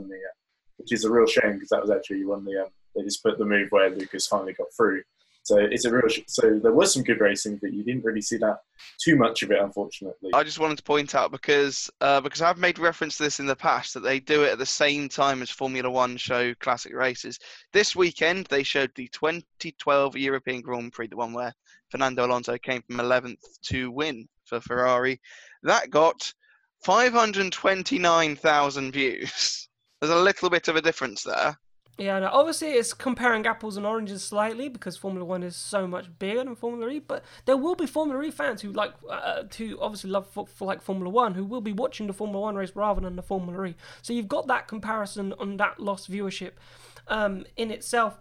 which 0.78 0.92
is 0.92 1.04
a 1.04 1.10
real 1.10 1.26
shame 1.26 1.54
because 1.54 1.68
that 1.68 1.82
was 1.82 1.90
actually 1.90 2.22
of 2.22 2.44
the 2.44 2.62
um, 2.62 2.68
they 2.96 3.02
just 3.02 3.22
put 3.22 3.38
the 3.38 3.44
move 3.44 3.68
where 3.70 3.90
Lucas 3.90 4.26
finally 4.26 4.52
got 4.52 4.66
through. 4.76 5.02
So 5.50 5.58
it's 5.58 5.84
a 5.84 5.92
real. 5.92 6.08
Sh- 6.08 6.20
so 6.28 6.60
there 6.62 6.72
was 6.72 6.94
some 6.94 7.02
good 7.02 7.18
racing, 7.18 7.58
but 7.60 7.72
you 7.72 7.82
didn't 7.82 8.04
really 8.04 8.20
see 8.20 8.36
that 8.36 8.58
too 9.02 9.16
much 9.16 9.42
of 9.42 9.50
it, 9.50 9.58
unfortunately. 9.60 10.30
I 10.32 10.44
just 10.44 10.60
wanted 10.60 10.76
to 10.76 10.84
point 10.84 11.16
out 11.16 11.32
because 11.32 11.90
uh, 12.00 12.20
because 12.20 12.40
I've 12.40 12.56
made 12.56 12.78
reference 12.78 13.16
to 13.16 13.24
this 13.24 13.40
in 13.40 13.46
the 13.46 13.56
past 13.56 13.94
that 13.94 14.04
they 14.04 14.20
do 14.20 14.44
it 14.44 14.52
at 14.52 14.58
the 14.58 14.66
same 14.66 15.08
time 15.08 15.42
as 15.42 15.50
Formula 15.50 15.90
One 15.90 16.16
show 16.16 16.54
classic 16.60 16.94
races. 16.94 17.40
This 17.72 17.96
weekend 17.96 18.46
they 18.46 18.62
showed 18.62 18.92
the 18.94 19.08
2012 19.08 20.16
European 20.16 20.60
Grand 20.60 20.92
Prix, 20.92 21.08
the 21.08 21.16
one 21.16 21.32
where 21.32 21.52
Fernando 21.88 22.26
Alonso 22.26 22.56
came 22.56 22.82
from 22.82 22.98
11th 22.98 23.42
to 23.64 23.90
win 23.90 24.28
for 24.44 24.60
Ferrari. 24.60 25.20
That 25.64 25.90
got 25.90 26.32
529,000 26.84 28.92
views. 28.92 29.68
There's 30.00 30.12
a 30.12 30.16
little 30.16 30.48
bit 30.48 30.68
of 30.68 30.76
a 30.76 30.82
difference 30.82 31.24
there. 31.24 31.58
Yeah, 31.98 32.18
no, 32.18 32.28
obviously 32.32 32.68
it's 32.68 32.94
comparing 32.94 33.46
apples 33.46 33.76
and 33.76 33.84
oranges 33.84 34.24
slightly 34.24 34.70
because 34.70 34.96
Formula 34.96 35.22
One 35.22 35.42
is 35.42 35.54
so 35.54 35.86
much 35.86 36.06
bigger 36.18 36.42
than 36.42 36.54
Formula 36.54 36.90
E. 36.90 36.98
But 36.98 37.22
there 37.44 37.58
will 37.58 37.74
be 37.74 37.86
Formula 37.86 38.22
E 38.22 38.30
fans 38.30 38.62
who 38.62 38.72
like 38.72 38.94
uh, 39.10 39.42
to 39.50 39.78
obviously 39.82 40.08
love 40.08 40.26
for, 40.26 40.46
for 40.46 40.64
like 40.64 40.80
Formula 40.80 41.10
One 41.10 41.34
who 41.34 41.44
will 41.44 41.60
be 41.60 41.74
watching 41.74 42.06
the 42.06 42.14
Formula 42.14 42.40
One 42.40 42.54
race 42.54 42.72
rather 42.74 43.02
than 43.02 43.16
the 43.16 43.22
Formula 43.22 43.66
E. 43.66 43.74
So 44.00 44.14
you've 44.14 44.28
got 44.28 44.46
that 44.46 44.66
comparison 44.66 45.34
on 45.38 45.58
that 45.58 45.78
lost 45.78 46.10
viewership 46.10 46.52
um, 47.08 47.44
in 47.56 47.70
itself. 47.70 48.18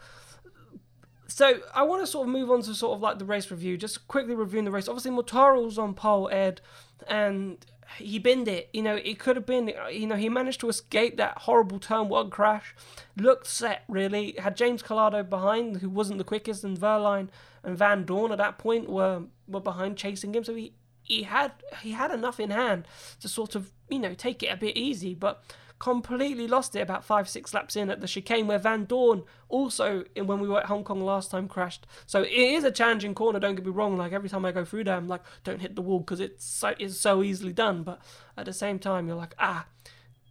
So 1.27 1.59
I 1.73 1.83
want 1.83 2.01
to 2.01 2.07
sort 2.07 2.27
of 2.27 2.33
move 2.33 2.51
on 2.51 2.63
to 2.63 2.73
sort 2.73 2.95
of 2.95 3.01
like 3.01 3.19
the 3.19 3.25
race 3.25 3.49
review, 3.49 3.77
just 3.77 4.07
quickly 4.07 4.35
reviewing 4.35 4.65
the 4.65 4.71
race. 4.71 4.87
Obviously, 4.87 5.11
Mortara's 5.11 5.77
on 5.77 5.93
pole, 5.93 6.27
Ed, 6.31 6.59
and 7.07 7.65
he 7.97 8.19
binned 8.19 8.47
it. 8.47 8.69
You 8.73 8.81
know, 8.81 8.95
it 8.95 9.19
could 9.19 9.35
have 9.35 9.45
been. 9.45 9.73
You 9.91 10.07
know, 10.07 10.15
he 10.15 10.29
managed 10.29 10.59
to 10.61 10.69
escape 10.69 11.17
that 11.17 11.39
horrible 11.39 11.79
turn 11.79 12.09
one 12.09 12.29
crash. 12.29 12.75
Looked 13.17 13.47
set 13.47 13.83
really. 13.87 14.35
Had 14.37 14.55
James 14.55 14.83
Calado 14.83 15.27
behind, 15.27 15.77
who 15.77 15.89
wasn't 15.89 16.17
the 16.17 16.23
quickest, 16.23 16.63
and 16.63 16.77
Wehrlein 16.77 17.29
and 17.63 17.77
Vandoorne 17.77 18.31
at 18.31 18.37
that 18.37 18.57
point 18.57 18.89
were 18.89 19.23
were 19.47 19.59
behind 19.59 19.97
chasing 19.97 20.33
him. 20.33 20.43
So 20.43 20.55
he 20.55 20.73
he 21.01 21.23
had 21.23 21.51
he 21.81 21.91
had 21.91 22.11
enough 22.11 22.39
in 22.39 22.51
hand 22.51 22.87
to 23.21 23.27
sort 23.27 23.55
of 23.55 23.71
you 23.89 23.99
know 23.99 24.13
take 24.13 24.43
it 24.43 24.47
a 24.47 24.57
bit 24.57 24.77
easy, 24.77 25.13
but 25.13 25.43
completely 25.79 26.45
lost 26.45 26.75
it 26.75 26.81
about 26.81 27.05
five 27.05 27.27
six 27.27 27.53
laps 27.53 27.75
in 27.75 27.89
at 27.89 28.01
the 28.01 28.07
chicane 28.07 28.47
where 28.47 28.59
Vandoorne 28.59 29.23
also 29.47 30.03
when 30.15 30.39
we 30.39 30.47
were 30.47 30.59
at 30.59 30.65
Hong 30.65 30.83
Kong 30.83 31.01
last 31.01 31.31
time 31.31 31.47
crashed. 31.47 31.87
So 32.05 32.21
it 32.23 32.31
is 32.31 32.65
a 32.65 32.71
challenging 32.71 33.15
corner. 33.15 33.39
Don't 33.39 33.55
get 33.55 33.65
me 33.65 33.71
wrong. 33.71 33.97
Like 33.97 34.11
every 34.11 34.29
time 34.29 34.45
I 34.45 34.51
go 34.51 34.65
through 34.65 34.83
there, 34.83 34.95
I'm 34.95 35.07
like, 35.07 35.21
don't 35.43 35.61
hit 35.61 35.75
the 35.75 35.81
wall 35.81 35.99
because 35.99 36.19
it's 36.19 36.45
so 36.45 36.75
it's 36.77 36.97
so 36.97 37.23
easily 37.23 37.53
done. 37.53 37.83
But 37.83 38.01
at 38.37 38.45
the 38.45 38.53
same 38.53 38.77
time, 38.77 39.07
you're 39.07 39.15
like, 39.15 39.35
ah, 39.39 39.65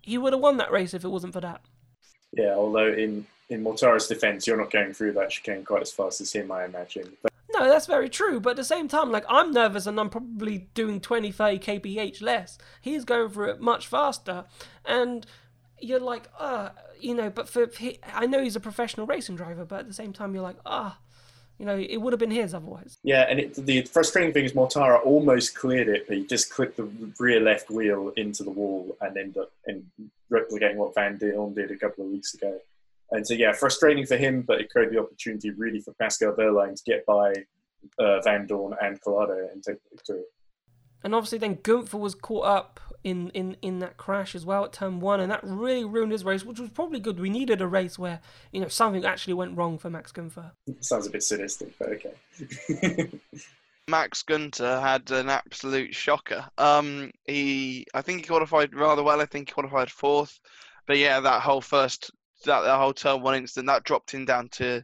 he 0.03 0.19
would 0.19 0.33
have 0.33 0.43
won 0.43 0.59
that 0.59 0.71
race 0.71 0.95
if 0.95 1.05
it 1.05 1.09
wasn't 1.09 1.33
for 1.33 1.41
that. 1.41 1.63
Yeah, 2.33 2.55
although 2.55 2.93
in 2.93 3.27
in 3.49 3.63
Mortara's 3.63 4.07
defence, 4.07 4.47
you're 4.47 4.59
not 4.59 4.71
going 4.71 4.93
through 4.93 5.13
that 5.13 5.31
chicane 5.31 5.65
quite 5.65 5.83
as 5.83 5.93
fast 5.93 6.21
as 6.21 6.33
him, 6.33 6.53
I 6.53 6.67
imagine. 6.67 7.17
But 7.23 7.33
No, 7.51 7.69
that's 7.69 7.87
very 7.87 8.09
true. 8.09 8.41
But 8.41 8.51
at 8.51 8.57
the 8.57 8.65
same 8.65 8.89
time, 8.89 9.11
like 9.11 9.25
I'm 9.29 9.53
nervous 9.53 9.87
and 9.87 9.99
I'm 9.99 10.11
probably 10.11 10.69
doing 10.75 11.01
20, 11.01 11.33
30 11.33 11.59
kph 11.59 12.23
less. 12.23 12.59
He's 12.81 13.05
going 13.05 13.31
through 13.31 13.51
it 13.51 13.61
much 13.61 13.87
faster, 13.87 14.45
and 14.85 15.27
you're 15.81 16.01
like, 16.01 16.29
ah, 16.39 16.73
you 17.01 17.15
know. 17.15 17.31
But 17.31 17.49
for 17.49 17.69
he, 17.79 17.99
I 18.13 18.27
know 18.27 18.43
he's 18.43 18.57
a 18.57 18.61
professional 18.61 19.07
racing 19.07 19.37
driver, 19.37 19.65
but 19.65 19.81
at 19.81 19.89
the 19.89 19.95
same 19.95 20.13
time, 20.13 20.35
you're 20.35 20.43
like, 20.43 20.59
ah, 20.67 20.99
you 21.59 21.67
know, 21.67 21.77
it 21.77 21.97
would 21.97 22.13
have 22.13 22.21
been 22.21 22.31
his 22.31 22.55
otherwise. 22.55 22.99
yeah, 23.03 23.27
and 23.29 23.41
it, 23.41 23.55
the 23.55 23.83
frustrating 23.83 24.33
thing 24.33 24.45
is 24.45 24.53
Mortara 24.53 25.05
almost 25.05 25.57
cleared 25.57 25.89
it, 25.89 26.07
but 26.07 26.17
he 26.17 26.25
just 26.25 26.51
clipped 26.51 26.77
the 26.77 26.89
rear 27.19 27.41
left 27.41 27.69
wheel 27.69 28.13
into 28.17 28.45
the 28.45 28.51
wall 28.51 28.97
and 29.01 29.17
ended 29.17 29.39
up 29.39 29.51
in 29.67 29.85
replicating 30.31 30.77
what 30.77 30.95
Vandoorne 30.95 31.55
did 31.55 31.71
a 31.71 31.77
couple 31.77 32.05
of 32.05 32.11
weeks 32.11 32.35
ago. 32.35 32.59
And 33.11 33.27
so, 33.27 33.35
yeah, 33.35 33.53
frustrating 33.53 34.07
for 34.07 34.17
him, 34.17 34.43
but 34.43 34.61
it 34.61 34.71
created 34.71 34.95
the 34.95 35.01
opportunity 35.01 35.51
really 35.51 35.81
for 35.81 35.95
Pascal 35.95 36.33
Wehrlein 36.33 36.75
to 36.75 36.83
get 36.85 37.07
by 37.07 37.33
uh, 37.99 38.21
Vandoorne 38.25 38.77
and 38.83 39.01
Calado 39.01 39.51
and 39.53 39.63
take 39.63 39.83
the 39.85 39.97
victory. 39.97 40.23
And 41.03 41.15
obviously, 41.15 41.39
then 41.39 41.59
Gunther 41.63 41.97
was 41.97 42.15
caught 42.15 42.45
up 42.45 42.81
in, 43.05 43.31
in, 43.31 43.57
in 43.63 43.79
that 43.79 43.97
crash 43.97 44.35
as 44.35 44.45
well 44.45 44.65
at 44.65 44.73
turn 44.73 45.01
one, 45.01 45.21
and 45.21 45.31
that 45.31 45.41
really 45.45 45.85
ruined 45.85 46.13
his 46.13 46.25
race, 46.25 46.45
which 46.45 46.59
was 46.59 46.71
probably 46.71 47.01
good. 47.01 47.21
We 47.21 47.31
needed 47.31 47.61
a 47.61 47.67
race 47.67 47.99
where 47.99 48.21
you 48.53 48.61
know 48.61 48.69
something 48.69 49.05
actually 49.05 49.35
went 49.35 49.57
wrong 49.57 49.79
for 49.79 49.91
Max 49.91 50.11
Gunther. 50.13 50.53
Sounds 50.81 51.07
a 51.07 51.11
bit 51.11 51.23
sadistic, 51.23 51.79
but 51.79 51.89
okay. 51.91 53.11
Max 53.89 54.23
Gunther 54.23 54.81
had 54.81 55.11
an 55.11 55.31
absolute 55.31 55.95
shocker. 55.95 56.45
Um, 56.59 57.11
he, 57.25 57.87
I 57.95 58.03
think 58.03 58.21
he 58.21 58.27
qualified 58.27 58.75
rather 58.75 59.03
well. 59.03 59.21
I 59.21 59.27
think 59.27 59.49
he 59.49 59.55
qualified 59.55 59.91
fourth, 59.91 60.39
but 60.87 60.99
yeah, 60.99 61.21
that 61.21 61.43
whole 61.43 61.63
first, 61.63 62.11
that, 62.45 62.63
that 62.63 62.79
whole 62.79 62.93
turn 62.93 63.23
one 63.23 63.35
instant. 63.37 63.67
that 63.67 63.85
dropped 63.85 64.13
him 64.13 64.25
down 64.25 64.49
to 64.51 64.83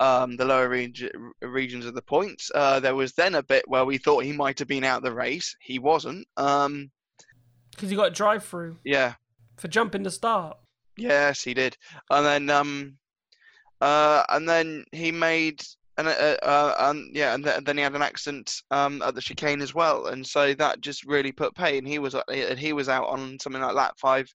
um, 0.00 0.36
the 0.36 0.44
lower 0.44 0.68
reg- 0.68 1.10
regions 1.40 1.86
of 1.86 1.94
the 1.94 2.02
points. 2.02 2.50
Uh, 2.54 2.80
there 2.80 2.94
was 2.94 3.12
then 3.12 3.34
a 3.36 3.42
bit 3.42 3.64
where 3.68 3.84
we 3.84 3.98
thought 3.98 4.24
he 4.24 4.32
might 4.32 4.58
have 4.58 4.68
been 4.68 4.84
out 4.84 4.98
of 4.98 5.04
the 5.04 5.12
race. 5.14 5.54
He 5.60 5.78
wasn't. 5.78 6.26
Um, 6.36 6.90
Because 7.70 7.90
you 7.90 7.96
got 7.96 8.08
a 8.08 8.10
drive 8.10 8.44
through 8.44 8.78
yeah, 8.84 9.14
for 9.56 9.68
jumping 9.68 10.04
to 10.04 10.10
start. 10.10 10.56
Yes, 10.96 11.42
he 11.42 11.54
did. 11.54 11.76
And 12.10 12.26
then 12.26 12.50
um 12.50 12.96
uh 13.80 14.24
and 14.28 14.48
then 14.48 14.84
he 14.92 15.10
made 15.10 15.62
and 15.98 16.06
uh, 16.08 16.10
uh 16.42 16.74
and 16.78 17.14
yeah 17.14 17.34
and, 17.34 17.42
th- 17.44 17.56
and 17.56 17.66
then 17.66 17.76
he 17.76 17.82
had 17.82 17.94
an 17.94 18.02
accident 18.02 18.62
um 18.70 19.02
at 19.02 19.14
the 19.14 19.20
chicane 19.20 19.60
as 19.60 19.74
well 19.74 20.06
and 20.06 20.26
so 20.26 20.54
that 20.54 20.80
just 20.80 21.04
really 21.04 21.32
put 21.32 21.54
pay 21.54 21.78
and 21.78 21.88
he 21.88 21.98
was 21.98 22.14
uh, 22.14 22.22
and 22.28 22.58
he 22.58 22.72
was 22.72 22.88
out 22.88 23.06
on 23.08 23.38
something 23.40 23.60
like 23.60 23.74
lap 23.74 23.94
5 23.98 24.32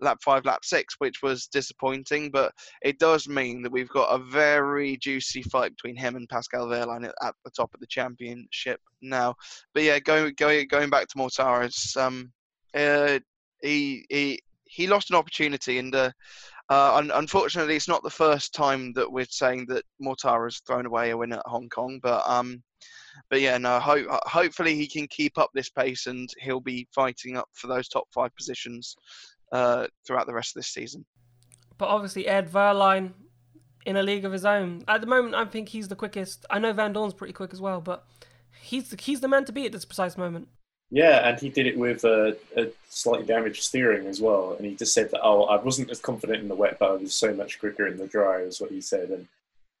lap 0.00 0.18
5 0.22 0.44
lap 0.44 0.64
6 0.64 0.96
which 0.98 1.22
was 1.22 1.46
disappointing 1.46 2.30
but 2.30 2.52
it 2.82 2.98
does 2.98 3.28
mean 3.28 3.62
that 3.62 3.72
we've 3.72 3.88
got 3.88 4.14
a 4.14 4.18
very 4.18 4.96
juicy 4.98 5.42
fight 5.42 5.70
between 5.70 5.96
him 5.96 6.16
and 6.16 6.28
Pascal 6.28 6.66
Wehrlein 6.66 7.04
at, 7.04 7.14
at 7.22 7.34
the 7.44 7.50
top 7.50 7.72
of 7.72 7.80
the 7.80 7.86
championship 7.86 8.80
now 9.02 9.34
but 9.74 9.82
yeah 9.82 9.98
going 9.98 10.34
going 10.36 10.66
going 10.68 10.90
back 10.90 11.08
to 11.08 11.18
Mortara 11.18 11.96
um 11.96 12.32
uh 12.74 13.18
he 13.62 14.04
he 14.10 14.40
he 14.66 14.86
lost 14.86 15.10
an 15.10 15.16
opportunity, 15.16 15.78
and 15.78 15.94
uh, 15.94 16.10
uh, 16.70 16.96
un- 16.96 17.12
unfortunately, 17.14 17.76
it's 17.76 17.88
not 17.88 18.02
the 18.02 18.10
first 18.10 18.52
time 18.52 18.92
that 18.94 19.10
we're 19.10 19.26
saying 19.28 19.66
that 19.68 19.84
Mortara's 20.02 20.60
thrown 20.66 20.86
away 20.86 21.10
a 21.10 21.16
win 21.16 21.32
at 21.32 21.42
Hong 21.46 21.68
Kong, 21.68 22.00
but 22.02 22.22
um, 22.28 22.62
but 23.30 23.40
yeah, 23.40 23.58
no. 23.58 23.80
Ho- 23.80 24.18
hopefully, 24.26 24.74
he 24.74 24.86
can 24.86 25.06
keep 25.08 25.38
up 25.38 25.50
this 25.54 25.70
pace, 25.70 26.06
and 26.06 26.28
he'll 26.40 26.60
be 26.60 26.86
fighting 26.94 27.36
up 27.36 27.48
for 27.54 27.68
those 27.68 27.88
top 27.88 28.06
five 28.12 28.34
positions 28.36 28.94
uh, 29.52 29.86
throughout 30.06 30.26
the 30.26 30.34
rest 30.34 30.56
of 30.56 30.60
this 30.60 30.68
season. 30.68 31.04
But 31.78 31.88
obviously, 31.88 32.26
Ed 32.26 32.50
Wehrlein 32.52 33.12
in 33.86 33.96
a 33.96 34.02
league 34.02 34.24
of 34.24 34.32
his 34.32 34.44
own. 34.44 34.82
At 34.88 35.00
the 35.00 35.06
moment, 35.06 35.34
I 35.34 35.44
think 35.44 35.68
he's 35.68 35.88
the 35.88 35.96
quickest. 35.96 36.44
I 36.50 36.58
know 36.58 36.74
Vandoorne's 36.74 37.14
pretty 37.14 37.32
quick 37.32 37.52
as 37.52 37.60
well, 37.60 37.80
but 37.80 38.04
he's 38.60 38.90
the, 38.90 39.00
he's 39.00 39.20
the 39.20 39.28
man 39.28 39.44
to 39.44 39.52
be 39.52 39.64
at 39.64 39.72
this 39.72 39.84
precise 39.84 40.18
moment. 40.18 40.48
Yeah, 40.90 41.28
and 41.28 41.38
he 41.40 41.48
did 41.48 41.66
it 41.66 41.78
with 41.78 42.04
a, 42.04 42.36
a, 42.56 42.68
slightly 42.90 43.26
damaged 43.26 43.62
steering 43.62 44.06
as 44.06 44.20
well. 44.20 44.54
And 44.56 44.66
he 44.66 44.74
just 44.74 44.94
said 44.94 45.10
that, 45.10 45.20
oh, 45.22 45.44
I 45.44 45.56
wasn't 45.56 45.90
as 45.90 46.00
confident 46.00 46.42
in 46.42 46.48
the 46.48 46.54
wet, 46.54 46.78
but 46.78 46.90
I 46.90 46.94
was 46.94 47.14
so 47.14 47.34
much 47.34 47.58
quicker 47.58 47.86
in 47.86 47.96
the 47.96 48.06
dry, 48.06 48.40
is 48.40 48.60
what 48.60 48.70
he 48.70 48.80
said. 48.80 49.10
And 49.10 49.26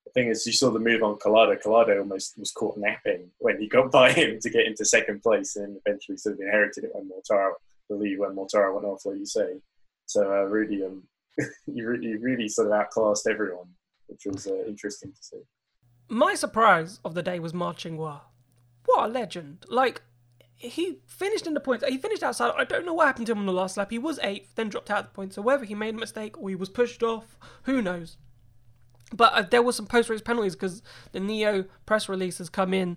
the 0.04 0.10
thing 0.10 0.28
is, 0.28 0.46
you 0.46 0.52
saw 0.52 0.70
the 0.70 0.80
move 0.80 1.02
on 1.02 1.16
Calado. 1.16 1.60
Calado 1.62 1.98
almost 1.98 2.38
was 2.38 2.50
caught 2.50 2.76
napping 2.76 3.30
when 3.38 3.60
he 3.60 3.68
got 3.68 3.90
by 3.92 4.12
him 4.12 4.40
to 4.40 4.50
get 4.50 4.66
into 4.66 4.84
second 4.84 5.22
place 5.22 5.56
and 5.56 5.78
eventually 5.84 6.16
sort 6.16 6.34
of 6.34 6.40
inherited 6.40 6.84
it 6.84 6.90
when 6.92 7.08
Mortara, 7.08 7.52
the 7.52 7.58
lead 7.94 8.18
when 8.18 8.34
Mortara 8.34 8.74
went 8.74 8.86
off, 8.86 9.06
like 9.06 9.18
you 9.18 9.26
say. 9.26 9.60
So 10.06 10.22
uh, 10.22 10.44
Rudy, 10.44 10.84
um, 10.84 11.04
you, 11.66 11.86
really, 11.86 12.16
really 12.16 12.48
sort 12.48 12.68
of 12.68 12.74
outclassed 12.74 13.26
everyone, 13.28 13.68
which 14.06 14.22
was 14.26 14.46
uh, 14.46 14.64
interesting 14.66 15.12
to 15.12 15.22
see. 15.22 15.40
My 16.08 16.34
surprise 16.34 17.00
of 17.04 17.14
the 17.14 17.22
day 17.22 17.38
was 17.38 17.52
Ma 17.52 17.72
Qing 17.72 17.96
What 17.96 18.24
a 18.96 19.08
legend! 19.08 19.64
Like, 19.68 20.02
he 20.54 21.00
finished 21.06 21.46
in 21.46 21.54
the 21.54 21.60
points. 21.60 21.84
He 21.86 21.98
finished 21.98 22.22
outside. 22.22 22.54
I 22.56 22.64
don't 22.64 22.86
know 22.86 22.94
what 22.94 23.06
happened 23.06 23.26
to 23.26 23.32
him 23.32 23.40
on 23.40 23.46
the 23.46 23.52
last 23.52 23.76
lap. 23.76 23.90
He 23.90 23.98
was 23.98 24.18
eighth, 24.22 24.54
then 24.54 24.68
dropped 24.68 24.90
out 24.90 25.00
of 25.00 25.04
the 25.06 25.10
points. 25.10 25.34
So 25.34 25.42
whether 25.42 25.64
he 25.64 25.74
made 25.74 25.94
a 25.94 25.98
mistake 25.98 26.40
or 26.40 26.48
he 26.48 26.54
was 26.54 26.70
pushed 26.70 27.02
off, 27.02 27.36
who 27.64 27.82
knows? 27.82 28.16
But 29.14 29.32
uh, 29.34 29.42
there 29.42 29.62
was 29.62 29.76
some 29.76 29.86
post-race 29.86 30.22
penalties 30.22 30.56
because 30.56 30.82
the 31.12 31.20
NIO 31.20 31.68
press 31.84 32.08
release 32.08 32.38
has 32.38 32.48
come 32.48 32.72
in 32.72 32.96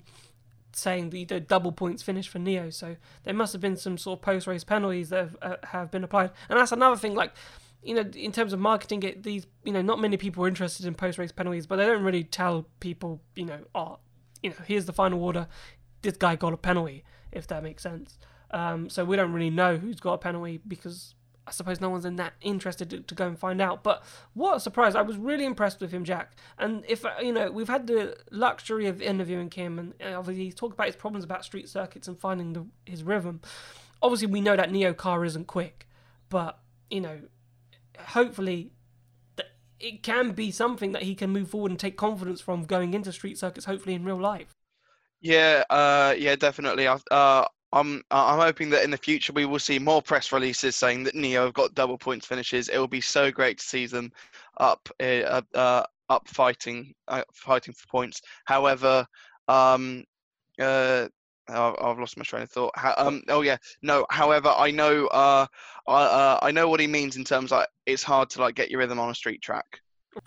saying 0.80 1.10
the, 1.10 1.26
the 1.26 1.39
double 1.39 1.72
points 1.72 2.02
finish 2.02 2.28
for 2.28 2.39
NIO. 2.39 2.74
So 2.74 2.96
there 3.24 3.34
must 3.34 3.54
have 3.54 3.62
been 3.62 3.78
some 3.78 3.98
sort 3.98 4.20
of 4.20 4.24
post-race 4.24 4.63
penalties 4.63 5.10
that 5.10 5.20
have, 5.20 5.38
uh, 5.42 5.56
have 5.68 5.92
been 5.92 6.04
applied. 6.04 6.32
And 6.50 6.60
that's 6.60 6.72
another 6.72 6.96
thing. 6.98 7.15
Like 7.15 7.34
you 7.82 7.94
know, 7.94 8.10
in 8.15 8.32
terms 8.32 8.52
of 8.52 8.60
marketing, 8.60 9.04
it 9.04 9.24
these 9.24 9.48
you 9.63 9.72
know 9.72 9.82
not 9.82 10.00
many 10.00 10.18
people 10.18 10.44
are 10.44 10.48
interested 10.48 10.86
in 10.86 10.96
post-race 10.96 11.32
penalties, 11.32 11.68
but 11.68 11.76
they 11.78 11.86
don't 11.86 12.04
really 12.04 12.24
tell 12.24 12.65
people 12.80 13.22
you 13.36 13.46
know, 13.46 13.60
oh, 13.76 14.00
you 14.42 14.50
know, 14.50 14.56
here's 14.65 14.86
the 14.86 14.94
final 14.94 15.24
order. 15.24 15.48
This 16.02 16.18
guy 16.18 16.36
got 16.36 16.54
a 16.54 16.58
penalty 16.58 17.04
if 17.32 17.48
that 17.48 17.63
makes 17.63 17.84
sense. 17.84 18.18
Um, 18.52 18.89
so 18.89 19.06
we 19.06 19.15
don't 19.15 19.32
really 19.32 19.50
know 19.50 19.78
who's 19.78 20.00
got 20.00 20.13
a 20.13 20.18
penalty 20.18 20.60
because 20.68 21.13
I 21.50 21.52
suppose 21.52 21.82
no 21.82 21.90
one's 21.90 22.06
in 22.06 22.16
that 22.18 22.34
interested 22.42 22.92
to, 22.92 23.00
to, 23.00 23.16
go 23.16 23.28
and 23.28 23.38
find 23.38 23.60
out. 23.60 23.84
But 23.84 24.04
what 24.36 24.58
a 24.58 24.60
surprise! 24.60 24.96
I 24.96 25.02
was 25.02 25.18
really 25.18 25.46
impressed 25.46 25.82
with 25.82 25.92
him, 25.92 26.04
Jack. 26.06 26.38
And 26.60 26.86
if 26.88 27.04
uh, 27.04 27.14
you 27.22 27.34
know, 27.34 27.52
we've 27.52 27.68
had 27.68 27.88
the 27.88 28.16
luxury 28.30 28.86
of 28.86 29.02
interviewing 29.02 29.50
him, 29.50 29.80
and 29.80 29.94
uh, 30.00 30.18
obviously 30.18 30.46
he's 30.46 30.56
talked 30.56 30.74
about 30.74 30.86
his 30.86 30.96
problems 30.96 31.26
about 31.26 31.44
street 31.44 31.68
circuits 31.68 32.08
and 32.08 32.20
finding 32.20 32.54
the, 32.54 32.66
his 32.86 33.04
rhythm. 33.04 33.42
Obviously, 34.02 34.28
we 34.28 34.42
know 34.42 34.56
that 34.56 34.70
NIO 34.70 34.96
car 34.96 35.26
isn't 35.26 35.48
quick, 35.48 35.88
but 36.30 36.60
you 36.90 37.02
know, 37.02 37.20
hopefully. 37.98 38.72
It 39.82 40.04
can 40.04 40.32
be 40.32 40.52
something 40.52 40.92
that 40.92 41.04
he 41.04 41.16
can 41.16 41.30
move 41.30 41.52
forward 41.52 41.72
and 41.72 41.80
take 41.80 41.96
confidence 41.96 42.42
from 42.42 42.66
going 42.66 42.94
into 42.94 43.14
street 43.14 43.38
circuits, 43.38 43.66
hopefully 43.66 43.96
in 43.96 44.04
real 44.04 44.20
life. 44.20 44.54
Yeah, 45.22 45.64
uh, 45.70 46.16
yeah, 46.18 46.36
definitely. 46.36 46.86
I, 46.86 46.98
uh, 47.10 47.48
I'm 47.72 48.04
I'm 48.10 48.40
hoping 48.40 48.70
that 48.72 48.84
in 48.84 48.92
the 48.92 48.98
future 48.98 49.34
we 49.34 49.46
will 49.46 49.60
see 49.60 49.80
more 49.80 50.02
press 50.02 50.32
releases 50.32 50.76
saying 50.76 51.04
that 51.04 51.16
NIO 51.16 51.46
have 51.46 51.54
got 51.54 51.76
double 51.76 51.98
points 51.98 52.26
finishes. 52.26 52.70
It 52.70 52.78
will 52.78 52.88
be 52.88 53.02
so 53.02 53.32
great 53.32 53.60
to 53.60 53.66
see 53.66 53.86
them 53.86 54.12
up 54.58 54.90
uh, 55.00 55.42
uh, 55.54 55.84
up 56.10 56.28
fighting 56.28 56.94
uh, 57.08 57.24
fighting 57.34 57.74
for 57.74 57.88
points. 57.88 58.22
However, 58.46 59.06
um, 59.48 60.04
uh, 60.60 61.08
I've 61.48 62.00
lost 62.00 62.18
my 62.18 62.24
train 62.24 62.44
of 62.44 62.52
thought. 62.52 62.74
um, 62.98 63.22
oh 63.30 63.42
yeah, 63.42 63.58
no. 63.82 64.06
However, 64.10 64.54
I 64.56 64.72
know 64.72 65.08
uh, 65.08 65.46
uh, 65.88 66.40
I 66.42 66.52
know 66.52 66.70
what 66.70 66.80
he 66.80 66.88
means 66.88 67.18
in 67.18 67.24
terms 67.24 67.52
like, 67.52 67.68
it's 67.86 68.04
hard 68.04 68.30
to 68.32 68.42
like 68.42 68.56
get 68.56 68.72
your 68.72 68.80
rhythm 68.80 69.00
on 69.00 69.10
a 69.10 69.16
street 69.16 69.42
track. 69.42 69.66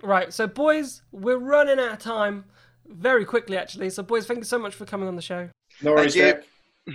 Right. 0.03 0.33
So 0.33 0.47
boys, 0.47 1.03
we're 1.11 1.39
running 1.39 1.81
out 1.81 1.93
of 1.93 1.99
time 1.99 2.45
very 2.87 3.25
quickly, 3.25 3.57
actually. 3.57 3.91
So, 3.91 4.03
boys, 4.03 4.27
thank 4.27 4.39
you 4.39 4.45
so 4.45 4.59
much 4.59 4.75
for 4.75 4.85
coming 4.85 5.09
on 5.09 5.17
the 5.17 5.23
show. 5.23 5.49
No 5.81 5.93
worries, 5.93 6.15
Jack. 6.15 6.45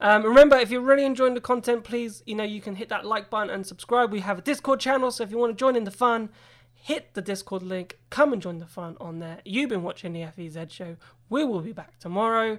Um, 0.00 0.24
remember, 0.24 0.56
if 0.56 0.70
you're 0.70 0.82
really 0.82 1.04
enjoying 1.04 1.34
the 1.34 1.40
content, 1.40 1.84
please, 1.84 2.22
you 2.26 2.34
know, 2.34 2.44
you 2.44 2.60
can 2.60 2.76
hit 2.76 2.88
that 2.90 3.06
like 3.06 3.30
button 3.30 3.50
and 3.50 3.66
subscribe. 3.66 4.12
We 4.12 4.20
have 4.20 4.38
a 4.38 4.42
Discord 4.42 4.80
channel, 4.80 5.10
so 5.10 5.24
if 5.24 5.30
you 5.30 5.38
want 5.38 5.56
to 5.56 5.58
join 5.58 5.74
in 5.74 5.84
the 5.84 5.90
fun, 5.90 6.28
hit 6.74 7.14
the 7.14 7.22
Discord 7.22 7.62
link. 7.62 7.98
Come 8.10 8.32
and 8.32 8.42
join 8.42 8.58
the 8.58 8.66
fun 8.66 8.96
on 9.00 9.20
there. 9.20 9.38
You've 9.44 9.70
been 9.70 9.82
watching 9.82 10.12
the 10.12 10.26
FEZ 10.26 10.70
show. 10.70 10.96
We 11.30 11.44
will 11.44 11.60
be 11.60 11.72
back 11.72 11.98
tomorrow. 11.98 12.58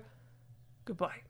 Goodbye. 0.86 1.27